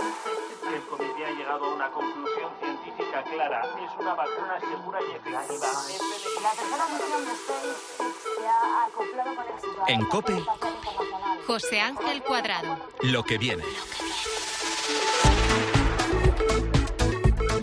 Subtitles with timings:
[0.00, 3.62] El comité ha llegado a una conclusión científica clara.
[3.62, 5.72] Es una vacuna segura y efectiva.
[6.42, 7.76] La tercera misión de SpaceX
[8.38, 10.44] se ha acoplado con éxito En COPE.
[11.46, 12.78] José Ángel Cuadrado.
[13.02, 13.64] Lo que viene.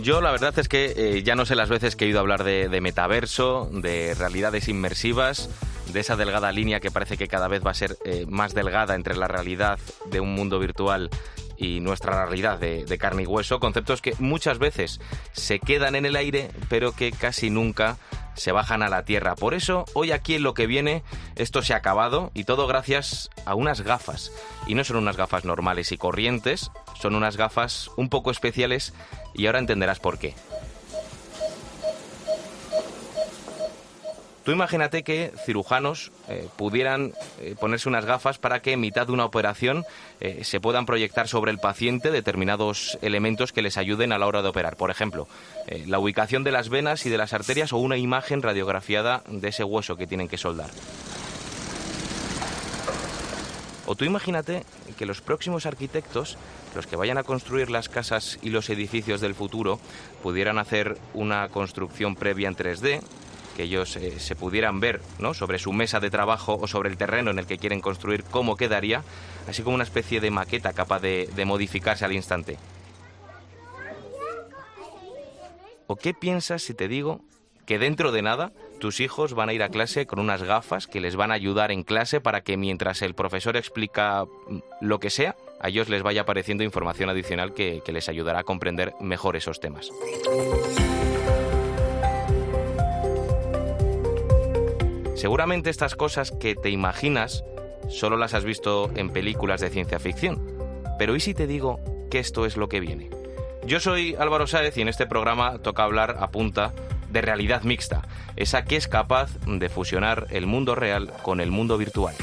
[0.00, 2.22] Yo la verdad es que eh, ya no sé las veces que he ido a
[2.22, 5.48] hablar de, de metaverso, de realidades inmersivas,
[5.92, 8.94] de esa delgada línea que parece que cada vez va a ser eh, más delgada
[8.94, 11.10] entre la realidad de un mundo virtual
[11.56, 15.00] y nuestra realidad de, de carne y hueso, conceptos que muchas veces
[15.32, 17.98] se quedan en el aire, pero que casi nunca
[18.34, 19.34] se bajan a la tierra.
[19.34, 21.02] Por eso, hoy aquí en lo que viene,
[21.36, 24.32] esto se ha acabado y todo gracias a unas gafas.
[24.66, 28.94] Y no son unas gafas normales y corrientes, son unas gafas un poco especiales
[29.34, 30.34] y ahora entenderás por qué.
[34.44, 39.12] Tú imagínate que cirujanos eh, pudieran eh, ponerse unas gafas para que en mitad de
[39.12, 39.84] una operación
[40.20, 44.42] eh, se puedan proyectar sobre el paciente determinados elementos que les ayuden a la hora
[44.42, 44.76] de operar.
[44.76, 45.28] Por ejemplo,
[45.86, 49.62] la ubicación de las venas y de las arterias o una imagen radiografiada de ese
[49.62, 50.70] hueso que tienen que soldar.
[53.86, 54.64] O tú imagínate
[54.96, 56.36] que los próximos arquitectos,
[56.74, 59.80] los que vayan a construir las casas y los edificios del futuro,
[60.22, 63.02] pudieran hacer una construcción previa en 3D,
[63.52, 65.34] que ellos eh, se pudieran ver ¿no?
[65.34, 68.56] sobre su mesa de trabajo o sobre el terreno en el que quieren construir cómo
[68.56, 69.02] quedaría,
[69.48, 72.56] así como una especie de maqueta capaz de, modificarse al instante.
[75.86, 77.20] ¿O qué piensas si te digo
[77.66, 81.00] que dentro de nada tus hijos van a ir a clase con unas gafas que
[81.00, 85.10] les van a ayudar en clase para que mientras el profesor explica mm, lo que
[85.10, 89.60] sea, a ellos les vaya apareciendo información adicional que les ayudará a comprender mejor esos
[89.60, 89.90] temas?
[95.22, 97.44] Seguramente estas cosas que te imaginas
[97.88, 100.44] solo las has visto en películas de ciencia ficción.
[100.98, 101.78] Pero ¿y si te digo
[102.10, 103.08] que esto es lo que viene?
[103.64, 106.72] Yo soy Álvaro Sáez y en este programa toca hablar a punta
[107.08, 108.02] de realidad mixta,
[108.34, 112.16] esa que es capaz de fusionar el mundo real con el mundo virtual.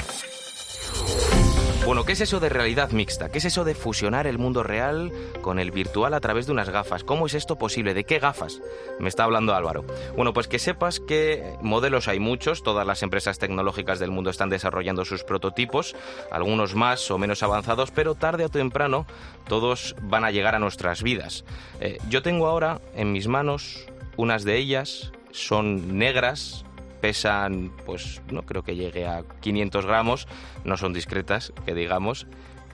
[1.86, 3.30] Bueno, ¿qué es eso de realidad mixta?
[3.30, 6.70] ¿Qué es eso de fusionar el mundo real con el virtual a través de unas
[6.70, 7.04] gafas?
[7.04, 7.94] ¿Cómo es esto posible?
[7.94, 8.62] ¿De qué gafas?
[9.00, 9.86] Me está hablando Álvaro.
[10.16, 14.50] Bueno, pues que sepas que modelos hay muchos, todas las empresas tecnológicas del mundo están
[14.50, 15.96] desarrollando sus prototipos,
[16.32, 19.08] algunos más o menos avanzados, pero tarde o temprano
[19.48, 21.44] todos van a llegar a nuestras vidas.
[21.80, 26.66] Eh, yo tengo ahora en mis manos unas de ellas, son negras,
[27.02, 30.28] pesan, pues no creo que llegue a 500 gramos,
[30.64, 32.28] no son discretas, que digamos.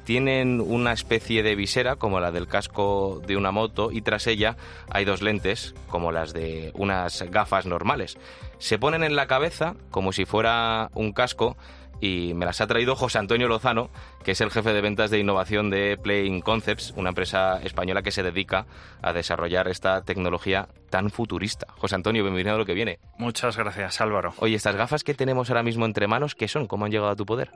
[0.04, 4.56] Tienen una especie de visera como la del casco de una moto y tras ella
[4.92, 8.18] hay dos lentes como las de unas gafas normales.
[8.60, 11.58] Se ponen en la cabeza como si fuera un casco
[12.02, 13.90] y me las ha traído José Antonio Lozano,
[14.24, 18.12] que es el jefe de ventas de innovación de Playing Concepts, una empresa española que
[18.12, 18.66] se dedica
[19.02, 21.68] a desarrollar esta tecnología tan futurista.
[21.78, 23.00] José Antonio, bienvenido a lo que viene.
[23.18, 24.34] Muchas gracias, Álvaro.
[24.40, 26.68] Oye, estas gafas que tenemos ahora mismo entre manos, ¿qué son?
[26.68, 27.52] ¿Cómo han llegado a tu poder?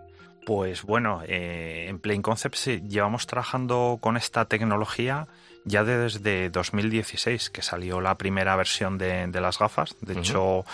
[0.46, 5.28] Pues bueno, eh, en Plain Concepts eh, llevamos trabajando con esta tecnología
[5.66, 9.96] ya desde 2016, que salió la primera versión de, de las gafas.
[10.02, 10.66] De hecho,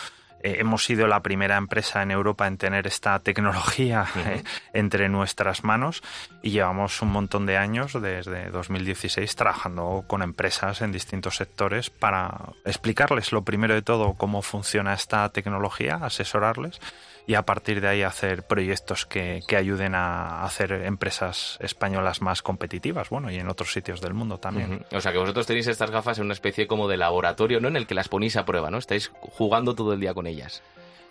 [0.41, 4.43] eh, hemos sido la primera empresa en Europa en tener esta tecnología eh,
[4.73, 6.03] entre nuestras manos
[6.41, 12.53] y llevamos un montón de años, desde 2016, trabajando con empresas en distintos sectores para
[12.65, 16.79] explicarles lo primero de todo cómo funciona esta tecnología, asesorarles
[17.27, 22.41] y a partir de ahí hacer proyectos que, que ayuden a hacer empresas españolas más
[22.41, 24.85] competitivas, bueno, y en otros sitios del mundo también.
[24.91, 27.67] O sea, que vosotros tenéis estas gafas en una especie como de laboratorio, ¿no?
[27.67, 28.77] En el que las ponéis a prueba, ¿no?
[28.77, 30.61] Estáis jugando todo el día con ellas.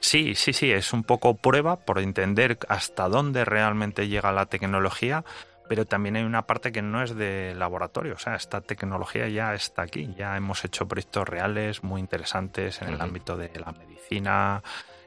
[0.00, 5.24] Sí, sí, sí, es un poco prueba por entender hasta dónde realmente llega la tecnología,
[5.66, 9.54] pero también hay una parte que no es de laboratorio, o sea, esta tecnología ya
[9.54, 14.62] está aquí, ya hemos hecho proyectos reales muy interesantes en el ámbito de la medicina,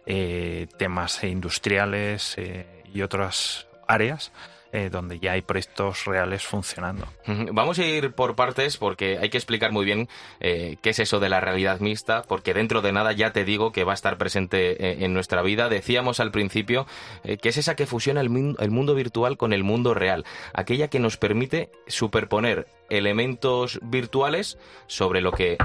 [0.09, 4.31] eh, temas industriales eh, y otras áreas
[4.71, 7.06] eh, donde ya hay proyectos reales funcionando.
[7.51, 10.07] Vamos a ir por partes porque hay que explicar muy bien
[10.39, 13.83] qué es eso de la realidad mixta, porque dentro de nada ya te digo que
[13.83, 15.68] va a estar presente en nuestra vida.
[15.68, 16.86] Decíamos al principio
[17.24, 21.18] que es esa que fusiona el mundo virtual con el mundo real, aquella que nos
[21.18, 24.57] permite superponer elementos virtuales
[24.88, 25.57] sobre lo que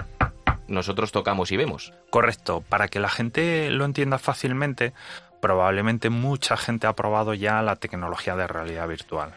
[0.68, 1.92] nosotros tocamos y vemos.
[2.10, 4.92] Correcto, para que la gente lo entienda fácilmente,
[5.40, 9.34] probablemente mucha gente ha probado ya la tecnología de realidad virtual,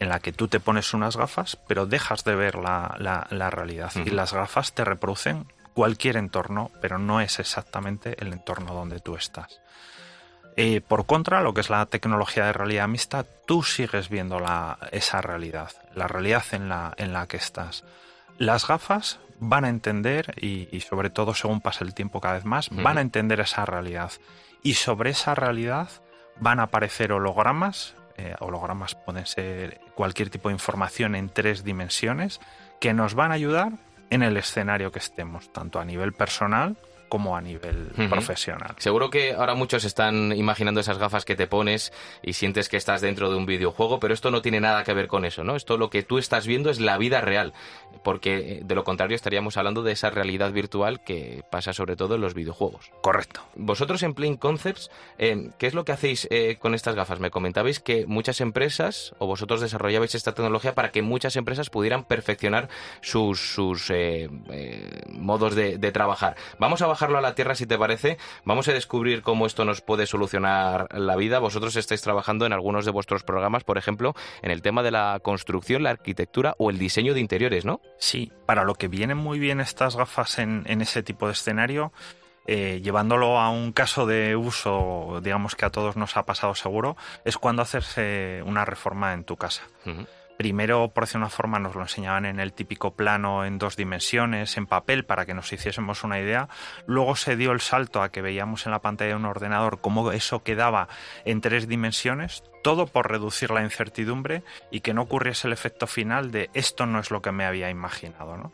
[0.00, 2.96] en la que tú te pones unas gafas, pero dejas de ver la,
[3.30, 3.92] la, realidad.
[4.04, 9.16] Y las gafas te reproducen cualquier entorno, pero no es exactamente el entorno donde tú
[9.16, 9.60] estás.
[10.56, 14.78] Eh, por contra, lo que es la tecnología de realidad mixta, tú sigues viendo la,
[14.92, 17.84] esa realidad, la realidad en la, en la que estás.
[18.38, 19.18] Las gafas
[19.48, 23.00] van a entender, y, sobre todo según pasa el tiempo cada vez más, van a
[23.00, 24.12] entender esa realidad.
[24.62, 25.88] Y sobre esa realidad
[26.40, 32.40] van a aparecer hologramas, eh, hologramas pueden ser cualquier tipo de información en tres dimensiones,
[32.80, 33.72] que nos van a ayudar
[34.10, 36.76] en el escenario que estemos, tanto a nivel personal
[37.08, 38.74] como a nivel profesional.
[38.78, 41.92] Seguro que ahora muchos están imaginando esas gafas que te pones
[42.22, 45.06] y sientes que estás dentro de un videojuego, pero esto no tiene nada que ver
[45.06, 45.56] con eso, ¿no?
[45.56, 47.52] Esto lo que tú estás viendo es la vida real,
[48.02, 52.14] porque eh, de lo contrario estaríamos hablando de esa realidad virtual que pasa sobre todo
[52.16, 52.90] en los videojuegos.
[53.02, 53.42] Correcto.
[53.54, 57.20] Vosotros en Plain Concepts, eh, ¿qué es lo que hacéis eh, con estas gafas?
[57.20, 62.04] Me comentabais que muchas empresas, o vosotros desarrollabais esta tecnología para que muchas empresas pudieran
[62.04, 62.68] perfeccionar
[63.00, 63.56] sus,
[65.08, 66.36] modos de, de trabajar.
[66.58, 68.18] Vamos a bajar a la tierra, si te parece.
[68.44, 71.40] Vamos a descubrir cómo esto nos puede solucionar la vida.
[71.40, 75.18] Vosotros estáis trabajando en algunos de vuestros programas, por ejemplo, en el tema de la
[75.20, 77.80] construcción, la arquitectura o el diseño de interiores, ¿no?
[77.98, 81.92] Sí, para lo que vienen muy bien estas gafas en, ese tipo de escenario,
[82.46, 86.96] eh, llevándolo a un caso de uso, digamos que a todos nos ha pasado seguro,
[87.24, 87.96] es cuando haces
[88.44, 89.62] una reforma en tu casa.
[90.36, 94.56] Primero, por decir una forma, nos lo enseñaban en el típico plano en dos dimensiones,
[94.56, 96.48] en papel, para que nos hiciésemos una idea.
[96.86, 100.10] Luego se dio el salto a que veíamos en la pantalla de un ordenador cómo
[100.10, 100.88] eso quedaba
[101.24, 106.32] en tres dimensiones, todo por reducir la incertidumbre y que no ocurriese el efecto final
[106.32, 108.52] de esto no es lo que me había imaginado, ¿no?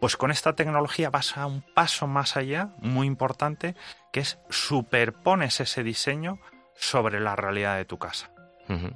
[0.00, 3.74] Pues con esta tecnología vas a un paso más allá, muy importante,
[4.12, 6.38] que es superpones ese diseño
[6.76, 8.30] sobre la realidad de tu casa.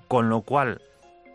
[0.07, 0.83] Con lo cual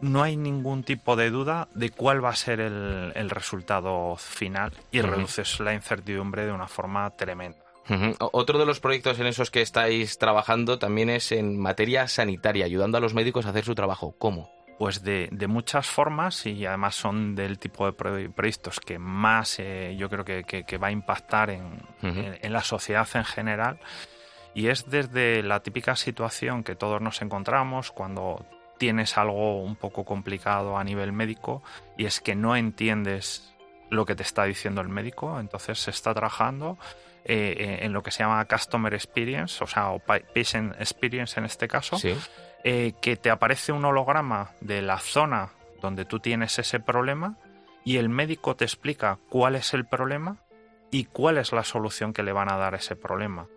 [0.02, 5.02] no hay ningún tipo de duda de cuál va a ser el, resultado final y
[5.02, 7.60] reduces la incertidumbre de una forma tremenda.
[8.20, 12.98] Otro de los proyectos en esos que estáis trabajando también es en materia sanitaria, ayudando
[12.98, 14.14] a los médicos a hacer su trabajo.
[14.18, 14.52] ¿Cómo?
[14.78, 20.10] Pues de, muchas formas y además son del tipo de proyectos que más eh, yo
[20.10, 23.80] creo que, va a impactar en, en, la sociedad en general.
[24.54, 28.46] Y es desde la típica situación que todos nos encontramos cuando
[28.78, 31.64] tienes algo un poco complicado a nivel médico
[31.98, 33.54] y es que no entiendes
[33.90, 36.78] lo que te está diciendo el médico, entonces se está trabajando
[37.24, 41.46] eh, eh, en lo que se llama Customer Experience, o sea, o Patient Experience en
[41.46, 41.98] este caso,
[42.64, 47.38] eh, que te aparece un holograma de la zona donde tú tienes ese problema
[47.84, 50.38] y el médico te explica cuál es el problema
[50.92, 53.48] y cuál es la solución que le van a dar a ese problema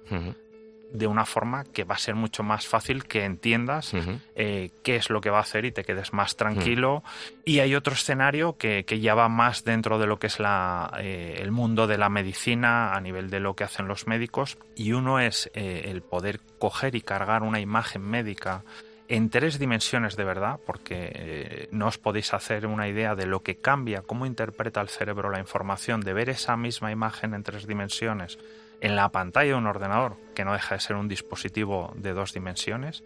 [0.93, 3.93] de una forma que va a ser mucho más fácil que entiendas
[4.35, 7.03] eh, qué es lo que va a hacer y te quedes más tranquilo.
[7.45, 11.39] Y hay otro escenario que, ya va más dentro de lo que es la, eh,
[11.41, 14.59] el mundo de la medicina a nivel de lo que hacen los médicos.
[14.77, 18.65] Y uno es eh, el poder coger y cargar una imagen médica
[19.09, 23.57] en tres dimensiones de verdad, porque no os podéis hacer una idea de lo que
[23.57, 28.39] cambia, cómo interpreta el cerebro la información, de ver esa misma imagen en tres dimensiones
[28.81, 32.33] en la pantalla de un ordenador, que no deja de ser un dispositivo de dos
[32.33, 33.05] dimensiones,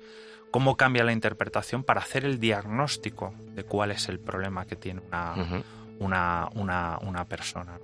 [0.51, 5.03] cómo cambia la interpretación para hacer el diagnóstico de cuál es el problema que tiene
[5.09, 5.35] una,
[5.99, 7.79] una, persona.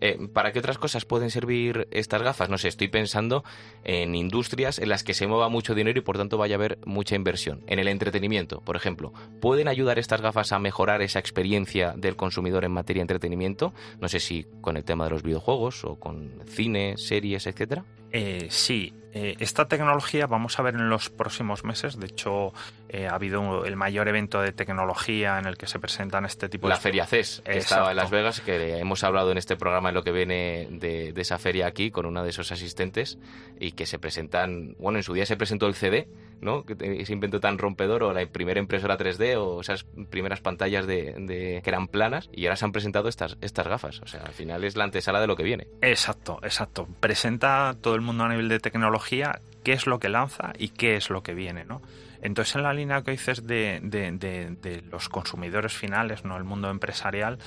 [0.00, 2.48] Eh, ¿Para qué otras cosas pueden servir estas gafas?
[2.48, 3.44] No sé, estoy pensando
[3.84, 6.78] en industrias en las que se mueva mucho dinero y por tanto vaya a haber
[6.84, 7.62] mucha inversión.
[7.66, 12.64] En el entretenimiento, por ejemplo, ¿pueden ayudar estas gafas a mejorar esa experiencia del consumidor
[12.64, 13.74] en materia de entretenimiento?
[14.00, 17.84] No sé si con el tema de los videojuegos o con cine, series, etcétera.
[18.16, 22.00] Eh, sí, Eh, esta tecnología vamos a ver en los próximos meses.
[22.00, 22.52] De hecho,
[22.88, 26.68] eh, ha habido el mayor evento de tecnología en el que se presentan este tipo
[26.68, 26.78] la de...
[26.78, 29.94] La Feria CES, que estaba en Las Vegas, que hemos hablado en este programa en
[29.94, 33.18] lo que viene de, de, esa feria aquí con una de esos asistentes
[33.60, 34.74] y que se presentan...
[34.80, 36.08] Bueno, en su día se presentó el CD,
[36.44, 36.64] ¿no?
[36.78, 41.60] Ese invento tan rompedor o la primera impresora 3D o esas primeras pantallas de, de,
[41.64, 44.00] que eran planas y ahora se han presentado estas, estas gafas.
[44.02, 45.66] O sea, al final es la antesala de lo que viene.
[45.80, 46.86] Exacto, exacto.
[47.00, 50.96] Presenta todo el mundo a nivel de tecnología qué es lo que lanza y qué
[50.96, 51.80] es lo que viene, ¿no?
[52.22, 56.36] Entonces, en la línea que dices de, de, los consumidores finales, ¿no?
[56.36, 57.38] El mundo empresarial,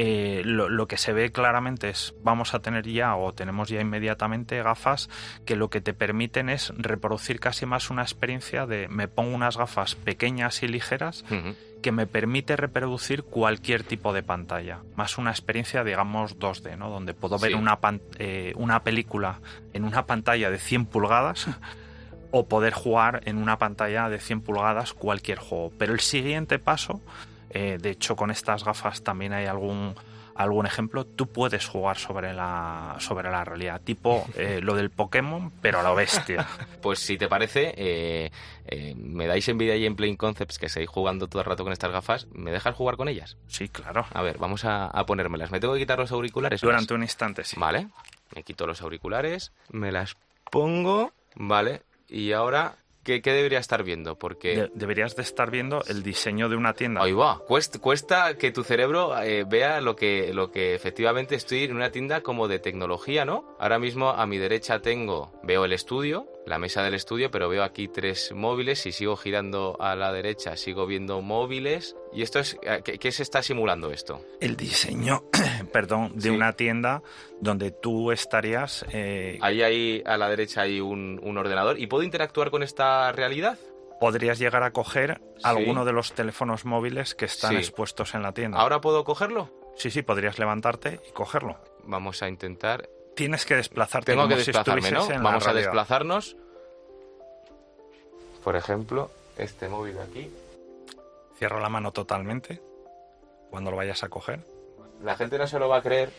[0.00, 3.80] eh, lo, lo, que se ve claramente es vamos a tener ya o tenemos ya
[3.80, 5.10] inmediatamente gafas
[5.44, 9.56] que lo que te permiten es reproducir casi más una experiencia de me pongo unas
[9.56, 15.18] gafas pequeñas y ligeras uh -huh que me permite reproducir cualquier tipo de pantalla, más
[15.18, 16.90] una experiencia, digamos, 2D, ¿no?
[16.90, 17.56] Donde puedo ver Sí.
[17.56, 17.78] una,
[18.18, 19.40] eh, una película
[19.72, 21.46] en una pantalla de 100 pulgadas
[22.30, 25.72] o poder jugar en una pantalla de 100 pulgadas cualquier juego.
[25.78, 27.00] Pero el siguiente paso,
[27.50, 29.94] eh, de hecho con estas gafas también hay algún
[30.34, 35.50] algún ejemplo, tú puedes jugar sobre la sobre la realidad, tipo eh, lo del Pokémon,
[35.60, 36.46] pero a lo bestia.
[36.80, 38.30] Pues si te parece, eh,
[38.96, 41.90] me dais envidia ahí en Playing Concepts que seguís jugando todo el rato con estas
[41.90, 42.28] gafas.
[42.32, 43.36] ¿Me dejas jugar con ellas?
[43.48, 44.06] Sí, claro.
[44.12, 45.50] A ver, vamos a, a ponérmelas.
[45.50, 46.60] ¿Me tengo que quitar los auriculares?
[46.60, 47.56] Durante un instante, sí.
[47.58, 47.88] Vale,
[48.34, 50.16] me quito los auriculares, me las
[50.50, 52.76] pongo, vale, y ahora,
[53.08, 54.16] ¿qué, qué debería estar viendo?
[54.18, 54.54] Porque...
[54.54, 57.02] De- deberías de estar viendo el diseño de una tienda.
[57.02, 57.38] Ahí va.
[57.38, 61.90] Cuesta, cuesta que tu cerebro eh, vea lo que, lo que efectivamente estoy en una
[61.90, 63.56] tienda como de tecnología, ¿no?
[63.58, 67.62] Ahora mismo a mi derecha tengo, veo el estudio, la mesa del estudio, pero veo
[67.62, 68.80] aquí tres móviles.
[68.80, 71.96] Si sigo girando a la derecha, sigo viendo móviles.
[72.12, 74.20] ¿Y esto es, eh, qué, qué se está simulando esto?
[74.40, 75.24] El diseño,
[75.72, 76.28] perdón, de Sí.
[76.30, 77.02] una tienda
[77.40, 78.84] donde tú estarías.
[78.92, 81.78] eh, Ahí, ahí a la derecha hay un, un ordenador.
[81.78, 83.58] ¿Y puedo interactuar con esta realidad?
[84.00, 87.56] podrías llegar a coger alguno de los teléfonos móviles que están Sí.
[87.56, 88.56] expuestos en la tienda.
[88.60, 89.50] ¿Ahora puedo cogerlo?
[89.74, 91.58] Sí, sí, podrías levantarte y cogerlo.
[91.82, 94.12] Vamos a intentar Tienes que desplazarte.
[94.12, 95.10] Tengo como que desplazarme, ¿no?
[95.10, 96.36] en Vamos a desplazarnos.
[98.44, 100.30] Por ejemplo, este móvil de aquí.
[101.36, 102.60] Cierra la mano totalmente
[103.50, 104.40] cuando lo vayas a coger.
[105.02, 106.10] La gente no se lo va a creer,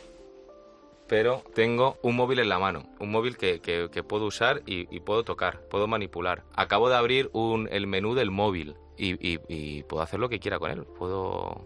[1.07, 2.83] pero tengo un móvil en la mano.
[2.99, 6.43] Un móvil que, que- que puedo usar y, y puedo tocar, puedo manipular.
[6.53, 10.39] Acabo de abrir un, el menú del móvil y, y- y puedo hacer lo que
[10.39, 10.83] quiera con él.
[10.97, 11.65] Puedo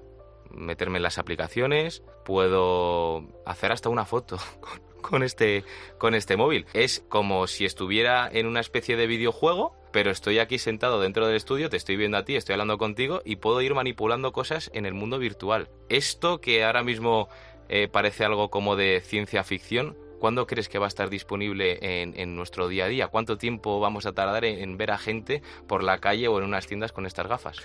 [0.51, 4.37] meterme en las aplicaciones, puedo hacer hasta una foto
[5.03, 5.63] con, este,
[5.99, 6.65] con este móvil.
[6.73, 11.35] Es como si estuviera en una especie de videojuego, pero estoy aquí sentado dentro del
[11.35, 14.87] estudio, te estoy viendo a ti, estoy hablando contigo y puedo ir manipulando cosas en
[14.87, 15.69] el mundo virtual.
[15.89, 17.29] Esto que ahora mismo
[17.69, 22.35] eh, parece algo como de ciencia ficción, ¿cuándo crees que va a estar disponible en,
[22.35, 23.07] nuestro día a día?
[23.09, 26.65] ¿Cuánto tiempo vamos a tardar en ver a gente por la calle o en unas
[26.65, 27.61] tiendas con estas gafas?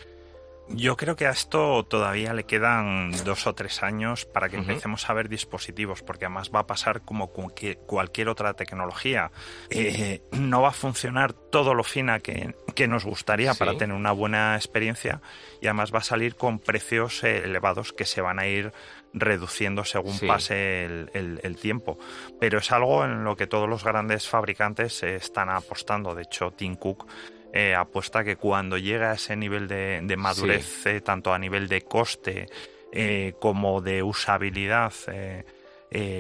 [0.71, 5.09] Yo creo que a esto todavía le quedan dos o tres años para que empecemos
[5.09, 9.31] a ver dispositivos, porque además va a pasar como cualquier otra tecnología.
[9.71, 13.59] Eh, no va a funcionar todo lo fina que, que nos gustaría Sí.
[13.59, 15.23] para tener una buena experiencia
[15.63, 18.73] y además va a salir con precios eh, elevados que se van a ir
[19.15, 20.27] reduciendo según Sí.
[20.27, 21.99] pase el, el- el tiempo.
[22.39, 26.15] Pero es algo en lo que todos los grandes fabricantes eh, están apostando.
[26.15, 27.07] De hecho, Tim Cook
[27.53, 31.69] eh, apuesta que cuando llega a ese nivel de, de madurez, eh, tanto a nivel
[31.69, 32.47] de coste
[32.93, 34.93] eh, como de usabilidad,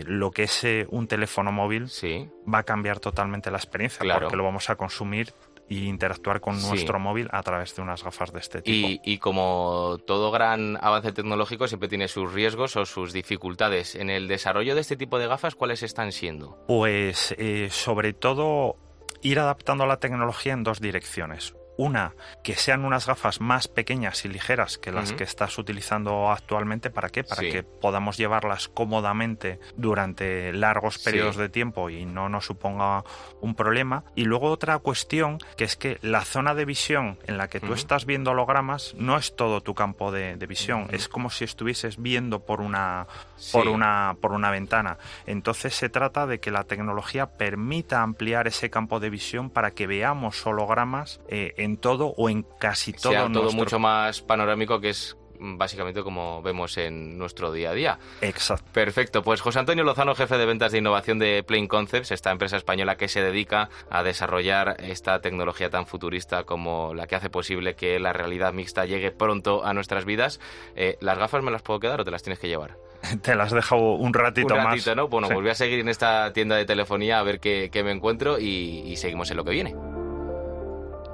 [0.07, 4.21] lo que es un teléfono móvil Sí, va a cambiar totalmente la experiencia Claro.
[4.23, 5.33] porque lo vamos a consumir
[5.71, 6.67] e interactuar con Sí.
[6.69, 8.89] nuestro móvil a través de unas gafas de este tipo.
[8.89, 13.95] y, y como todo gran avance tecnológico siempre tiene sus riesgos o sus dificultades.
[13.95, 16.57] En el desarrollo de este tipo de gafas, ¿cuáles están siendo?
[16.67, 18.77] Pues eh, sobre todo
[19.23, 21.55] ir adaptando la tecnología en dos direcciones.
[21.79, 26.91] Una, que sean unas gafas más pequeñas y ligeras que las que estás utilizando actualmente.
[26.91, 27.23] ¿Para qué?
[27.23, 27.53] Para Sí.
[27.53, 31.05] que podamos llevarlas cómodamente durante largos Sí.
[31.05, 33.05] periodos de tiempo y no nos suponga
[33.41, 34.03] un problema.
[34.17, 37.75] Y luego otra cuestión, que es que la zona de visión en la que tú
[37.75, 40.89] estás viendo hologramas no es todo tu campo de, de visión.
[40.91, 43.07] Es como si estuvieses viendo por una,
[43.37, 43.53] Sí.
[43.53, 44.99] por una, por una ventana.
[45.27, 49.87] Entonces se trata de que la tecnología permita ampliar ese campo de visión para que
[49.87, 54.81] veamos hologramas eh, en todo o en casi todo sea todo nuestro- mucho más panorámico,
[54.81, 57.99] que es básicamente como vemos en nuestro día a día.
[58.23, 58.65] Exacto.
[58.73, 62.57] Perfecto, pues José Antonio Lozano, jefe de ventas de innovación de Plain Concepts, esta empresa
[62.57, 67.77] española que se dedica a desarrollar esta tecnología tan futurista como la que hace posible
[67.77, 70.41] que la realidad mixta llegue pronto a nuestras vidas.
[70.75, 72.77] Eh, ¿Las gafas me las puedo quedar o te las tienes que llevar?
[73.23, 74.97] Te las dejo un ratito, un ratito más.
[74.97, 75.07] ¿no?
[75.07, 75.35] Bueno, Sí.
[75.35, 78.41] pues voy a seguir en esta tienda de telefonía a ver qué, qué me encuentro
[78.41, 79.73] y, y seguimos en lo que viene.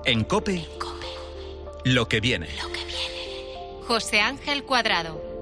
[0.06, 0.66] En Cope,
[1.84, 2.48] lo que viene.
[3.86, 5.33] José Ángel Cuadrado.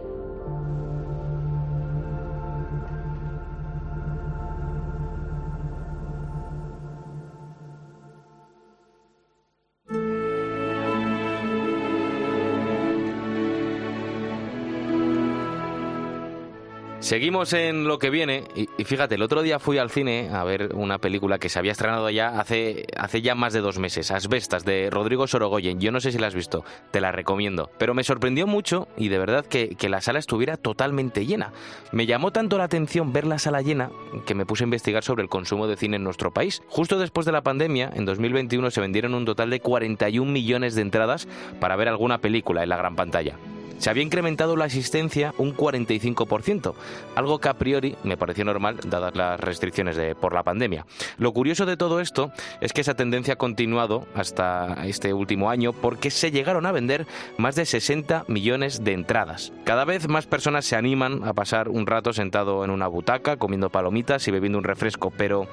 [17.02, 20.72] Seguimos en lo que viene y, fíjate, el otro día fui al cine a ver
[20.76, 24.64] una película que se había estrenado ya hace, hace ya más de dos meses, Asbestas,
[24.64, 25.80] de Rodrigo Sorogoyen.
[25.80, 27.70] Yo no sé si la has visto, te la recomiendo.
[27.76, 31.52] Pero me sorprendió mucho y de verdad que, que la sala estuviera totalmente llena.
[31.90, 33.90] Me llamó tanto la atención ver la sala llena
[34.24, 36.62] que me puse a investigar sobre el consumo de cine en nuestro país.
[36.68, 40.82] Justo después de la pandemia, en 2021 se vendieron un total de 41 millones de
[40.82, 41.26] entradas
[41.58, 43.36] para ver alguna película en la gran pantalla
[43.82, 46.72] se había incrementado la asistencia un 45%,
[47.16, 50.86] algo que a priori me pareció normal dadas las restricciones de, por la pandemia.
[51.18, 55.72] Lo curioso de todo esto es que esa tendencia ha continuado hasta este último año
[55.72, 57.08] porque se llegaron a vender
[57.38, 59.52] más de 60 millones de entradas.
[59.64, 63.68] Cada vez más personas se animan a pasar un rato sentado en una butaca comiendo
[63.68, 65.48] palomitas y bebiendo un refresco, pero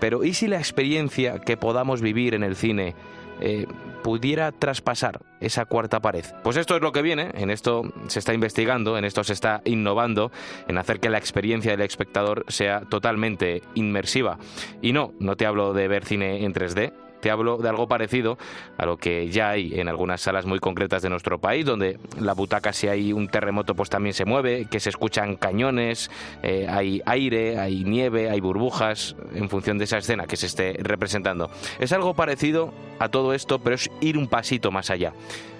[0.00, 2.94] pero ¿y si la experiencia que podamos vivir en el cine
[3.40, 3.66] eh,
[4.02, 6.24] pudiera traspasar esa cuarta pared.
[6.42, 9.60] Pues esto es lo que viene, en esto se está investigando, en esto se está
[9.64, 10.30] innovando,
[10.66, 14.38] en hacer que la experiencia del espectador sea totalmente inmersiva.
[14.82, 18.38] Y no, no te hablo de ver cine en 3D, te hablo de algo parecido
[18.76, 22.34] a lo que ya hay en algunas salas muy concretas de nuestro país, donde la
[22.34, 26.10] butaca si hay un terremoto pues también se mueve, que se escuchan cañones,
[26.42, 30.76] eh, hay aire, hay nieve, hay burbujas, en función de esa escena que se esté
[30.80, 31.50] representando.
[31.78, 35.12] Es algo parecido a todo esto, pero es ir un pasito más allá.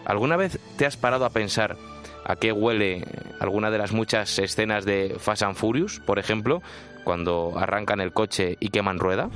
[0.05, 1.77] ¿Alguna vez te has parado a pensar
[2.25, 3.05] a qué huele
[3.41, 6.63] alguna de las muchas escenas de Fast and Furious, por ejemplo,
[7.05, 9.31] cuando arrancan el coche y queman rueda?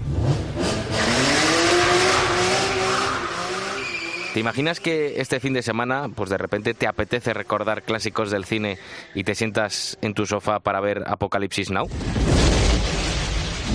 [4.32, 8.46] ¿Te imaginas que este fin de semana, pues de repente te apetece recordar clásicos del
[8.46, 8.78] cine
[9.14, 11.86] y te sientas en tu sofá para ver Apocalipsis Now?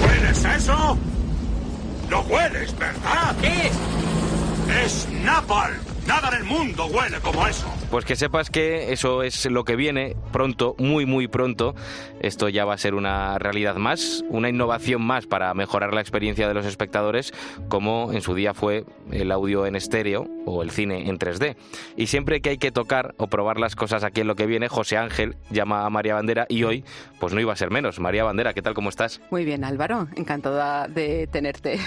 [0.01, 0.97] ¿Hueles eso?
[2.09, 3.35] ¿Lo hueles, verdad?
[3.39, 3.69] ¿Qué?
[4.83, 5.86] Es Napalm.
[6.07, 7.67] Nada en el mundo huele como eso.
[7.91, 11.75] Pues que sepas que eso es lo que viene pronto, muy muy pronto.
[12.21, 16.47] Esto ya va a ser una realidad más, una innovación más para mejorar la experiencia
[16.47, 17.33] de los espectadores,
[17.67, 21.57] como en su día fue el audio en estéreo o el cine en 3D.
[21.97, 24.69] Y siempre que hay que tocar o probar las cosas aquí en lo que viene,
[24.69, 26.85] José Ángel llama a María Bandera y hoy
[27.19, 27.99] pues no iba a ser menos.
[27.99, 28.73] María Bandera, ¿qué tal?
[28.73, 29.19] ¿Cómo estás?
[29.29, 31.79] Muy bien, Álvaro, encantada de tenerte.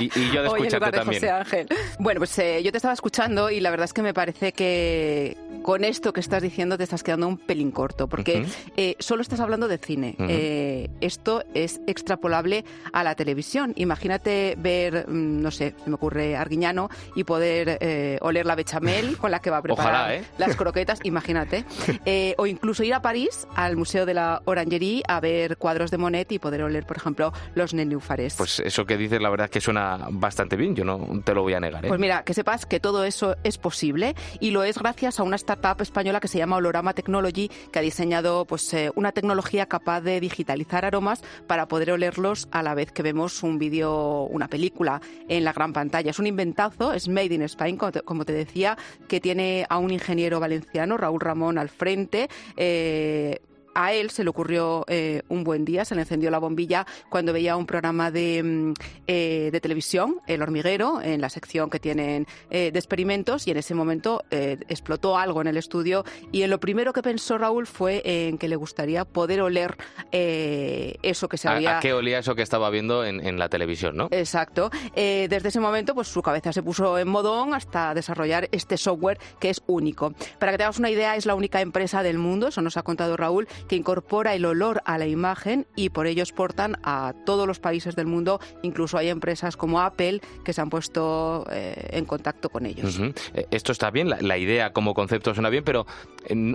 [0.00, 1.20] Y, y yo de Hoy en escucharte lugar de también.
[1.20, 1.68] José Ángel.
[1.98, 5.36] Bueno, pues eh, yo te estaba escuchando y la verdad es que me parece que
[5.64, 9.40] con esto que estás diciendo te estás quedando un pelín corto, porque eh, solo estás
[9.40, 10.14] hablando de cine.
[10.20, 13.72] Eh, esto es extrapolable a la televisión.
[13.74, 19.16] Imagínate ver, mm, no sé, se me ocurre Arguiñano y poder eh, oler la bechamel
[19.16, 21.64] con la que va a preparar Ojalá, las croquetas, imagínate.
[22.38, 26.30] O incluso ir a París, al Museo de la Orangerie, a ver cuadros de Monet
[26.30, 28.34] y poder oler, por ejemplo, los nenúfares.
[28.36, 31.42] Pues eso que dices, la verdad es que suena bastante bien, yo no te lo
[31.42, 31.86] voy a negar.
[31.86, 35.36] Pues mira, que sepas que todo eso es posible y lo es gracias a una
[35.36, 40.00] startup española que se llama Olorama Technology, que ha diseñado pues, eh, una tecnología capaz
[40.00, 45.00] de digitalizar aromas para poder olerlos a la vez que vemos un vídeo, una película
[45.28, 46.10] en la gran pantalla.
[46.10, 48.76] Es un inventazo, es Made in Spain, como te, decía,
[49.08, 52.28] que tiene a un ingeniero valenciano, Raúl Ramón, al frente.
[52.56, 53.40] eh,
[53.76, 57.34] a él se le ocurrió eh, un buen día, se le encendió la bombilla cuando
[57.34, 58.74] veía un programa de, mm,
[59.06, 63.58] eh, de televisión, El Hormiguero, en la sección que tienen eh, de experimentos, y en
[63.58, 66.04] ese momento explotó algo en el estudio.
[66.32, 69.76] Y en lo primero que pensó Raúl fue en que le gustaría poder oler
[70.10, 71.78] eso que se ¿A, había.
[71.78, 74.08] a qué olía eso que estaba viendo en, en la televisión, no?
[74.10, 74.70] Exacto.
[74.94, 79.50] Desde ese momento, pues su cabeza se puso en modón hasta desarrollar este software que
[79.50, 80.14] es único.
[80.38, 82.82] Para que te hagas una idea, es la única empresa del mundo, eso nos ha
[82.82, 87.46] contado Raúl, que incorpora el olor a la imagen y por ello exportan a todos
[87.46, 88.40] los países del mundo.
[88.62, 92.98] Incluso hay empresas como Apple que se han puesto eh, en contacto con ellos.
[93.34, 95.86] Eh, Esto está bien, la idea como concepto suena bien, pero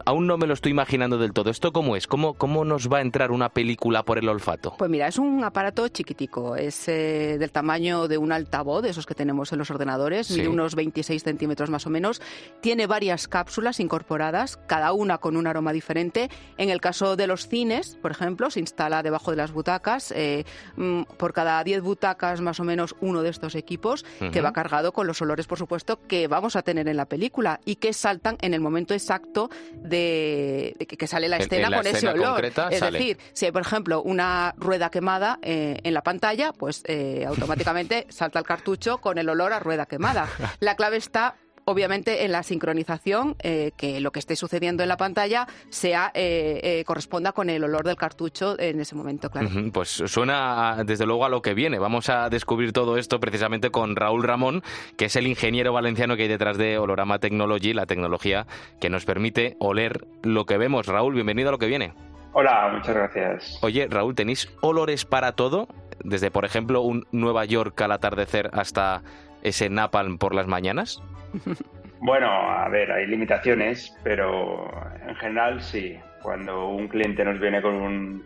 [0.05, 1.49] aún no me lo estoy imaginando del todo.
[1.49, 2.07] ¿Esto cómo es?
[2.07, 4.75] ¿Cómo, ¿Cómo nos va a entrar una película por el olfato?
[4.77, 6.55] Pues mira, es un aparato chiquitico.
[6.55, 10.47] Es eh, del tamaño de un altavoz, de esos que tenemos en los ordenadores, mide
[10.47, 12.21] unos 26 centímetros más o menos.
[12.62, 16.29] Tiene varias cápsulas incorporadas, cada una con un aroma diferente.
[16.57, 20.12] En el caso de los cines, por ejemplo, se instala debajo de las butacas.
[20.15, 24.53] Eh, mm, por cada 10 butacas, más o menos, uno de estos equipos que va
[24.53, 27.93] cargado con los olores, por supuesto, que vamos a tener en la película y que
[27.93, 32.45] saltan en el momento exacto de, que sale la escena con ese olor.
[32.45, 37.26] Es decir, si hay, por ejemplo, una rueda quemada eh, en la pantalla, pues eh,
[37.28, 40.28] automáticamente salta el cartucho con el olor a rueda quemada.
[40.60, 44.97] La clave está obviamente en la sincronización, eh, que lo que esté sucediendo en la
[44.97, 49.50] pantalla sea eh, eh, corresponda con el olor del cartucho en ese momento, claro.
[49.74, 51.80] Pues suena desde luego a lo que viene.
[51.80, 54.63] Vamos a descubrir todo esto precisamente con Raúl Ramón,
[54.97, 58.47] que es el ingeniero valenciano que hay detrás de Olorama Technology, la tecnología
[58.80, 60.88] que nos permite oler lo que vemos.
[60.88, 61.93] Raúl, bienvenido a lo que viene.
[62.34, 63.60] Hola, muchas gracias.
[63.62, 65.67] Oye, Raúl, ¿tenéis olores para todo?
[66.04, 69.04] Desde, por ejemplo, un Nueva York al atardecer hasta
[69.43, 71.02] ese napalm por las mañanas?
[72.03, 74.71] Bueno, a ver, hay limitaciones, pero
[75.07, 75.99] en general sí.
[76.23, 78.23] Cuando un cliente nos viene con un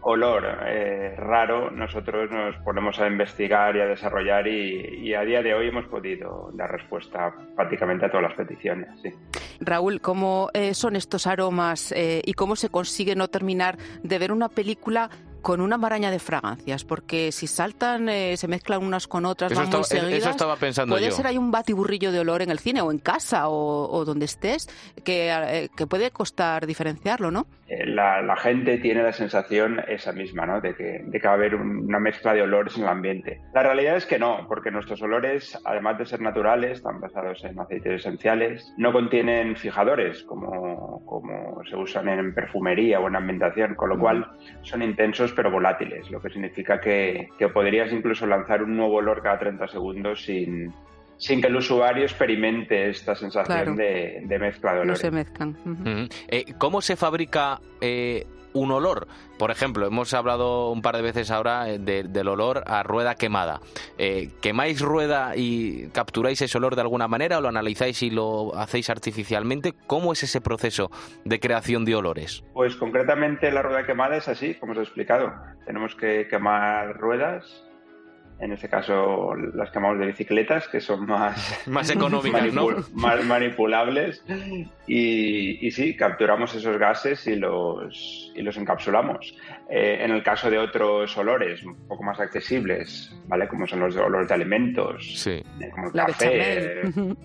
[0.00, 5.54] olor eh, raro, nosotros nos ponemos a investigar y a desarrollar y, a día de
[5.54, 8.88] hoy hemos podido dar respuesta prácticamente a todas las peticiones.
[9.60, 14.32] Raúl, ¿cómo eh, son estos aromas eh, y cómo se consigue no terminar de ver
[14.32, 15.10] una película
[15.44, 19.60] con una maraña de fragancias, porque si saltan, eh, se mezclan unas con otras, eso,
[19.60, 21.14] van muy estaba, eso estaba pensando puede yo.
[21.14, 24.66] ser hay un batiburrillo de olor en el cine o en casa o, donde estés,
[25.04, 27.46] que, eh, que, puede costar diferenciarlo, ¿no?
[27.68, 30.62] Eh, la, gente tiene la sensación esa misma, ¿no?
[30.62, 33.40] De que, de que va a haber una mezcla de olores en el ambiente.
[33.52, 37.60] La realidad es que no, porque nuestros olores, además de ser naturales, están basados en
[37.60, 43.90] aceites esenciales, no contienen fijadores como, como se usan en perfumería o en ambientación, con
[43.90, 44.26] lo cual
[44.62, 49.38] son intensos pero volátiles, lo que significa que, podrías incluso lanzar un nuevo olor cada
[49.38, 50.72] 30 segundos sin,
[51.16, 55.02] sin que el usuario experimente esta sensación de, mezcla de olores.
[55.02, 56.08] No se mezclan.
[56.28, 59.06] Eh, ¿Cómo se fabrica eh, un olor.
[59.38, 63.60] Por ejemplo, hemos hablado un par de veces ahora eh, del olor a rueda quemada.
[63.98, 68.56] Eh, ¿Quemáis rueda y capturáis ese olor de alguna manera o lo analizáis y lo
[68.56, 69.74] hacéis artificialmente?
[69.86, 70.90] ¿Cómo es ese proceso
[71.24, 72.44] de creación de olores?
[72.54, 75.32] Pues concretamente la rueda quemada es así, como os he explicado.
[75.66, 77.64] Tenemos que quemar ruedas
[78.44, 82.52] en este caso las quemamos de bicicletas, que son más, más económicas,
[82.92, 84.22] más manipulables.
[84.86, 89.34] Y, y, sí, capturamos esos gases y los, y los encapsulamos.
[89.70, 93.48] Eh, en el caso de otros olores un poco más accesibles, ¿vale?
[93.48, 95.42] Como son los olores de alimentos, sí.
[95.60, 97.16] Eh, como el café, sí,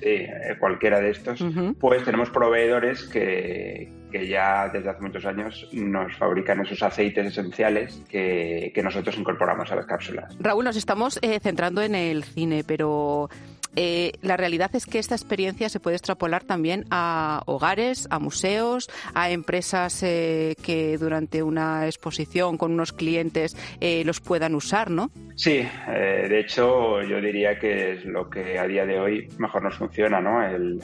[0.00, 1.44] eh, cualquiera de estos,
[1.78, 8.00] pues tenemos proveedores que, que, ya desde hace muchos años nos fabrican esos aceites esenciales
[8.08, 10.36] que, que nosotros incorporamos a las cápsulas.
[10.38, 13.28] Raúl, nos estamos eh, centrando en el cine, pero
[13.74, 18.88] eh, la realidad es que esta experiencia se puede extrapolar también a hogares, a museos,
[19.14, 23.56] a empresas que durante una exposición con unos clientes
[24.04, 25.10] los puedan usar, ¿no?
[25.34, 29.74] Sí, de hecho yo diría que es lo que a día de hoy mejor nos
[29.74, 30.40] funciona, ¿no?
[30.46, 30.80] El,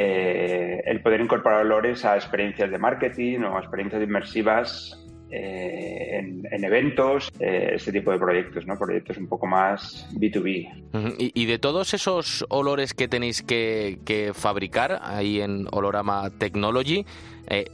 [0.00, 4.96] eh, el poder incorporar olores a experiencias de marketing o a experiencias inmersivas
[5.28, 8.78] eh, en, eventos, eh, este tipo de proyectos, ¿no?
[8.78, 11.16] Proyectos un poco más B2B.
[11.18, 17.04] y, de todos esos olores que tenéis que, que fabricar ahí en Olorama Technology,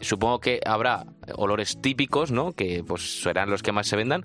[0.01, 1.05] supongo que habrá
[1.37, 2.53] olores típicos, ¿no?
[2.53, 4.25] Que pues serán los que más se vendan,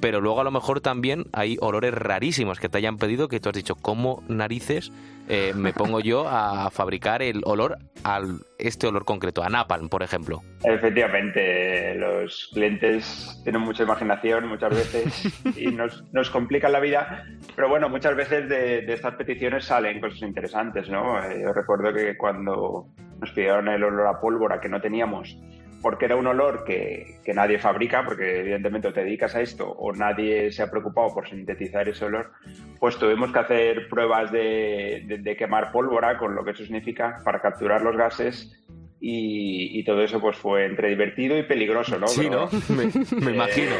[0.00, 3.48] pero luego a lo mejor también hay olores rarísimos que te hayan pedido que tú
[3.48, 4.92] has dicho, ¿cómo narices
[5.28, 10.02] eh, me pongo yo a fabricar el olor al este olor concreto, a napalm, por
[10.02, 10.42] ejemplo?
[10.62, 17.24] Efectivamente, los clientes tienen mucha imaginación muchas veces y nos, nos complican la vida,
[17.56, 21.18] pero bueno, muchas veces de, estas peticiones salen cosas interesantes, ¿no?
[21.24, 22.88] Eh, yo recuerdo que cuando
[23.20, 25.38] nos pidieron el olor a pólvora que no teníamos
[25.84, 30.50] porque era un olor que, nadie fabrica, porque evidentemente te dedicas a esto o nadie
[30.50, 32.32] se ha preocupado por sintetizar ese olor,
[32.80, 37.82] pues tuvimos que hacer pruebas de, quemar pólvora, con lo que eso significa, para capturar
[37.82, 38.64] los gases
[39.06, 42.06] y, todo eso pues fue entre divertido y peligroso, ¿no?
[42.06, 42.48] Sí, ¿no?
[42.70, 43.72] Me, eh, imagino.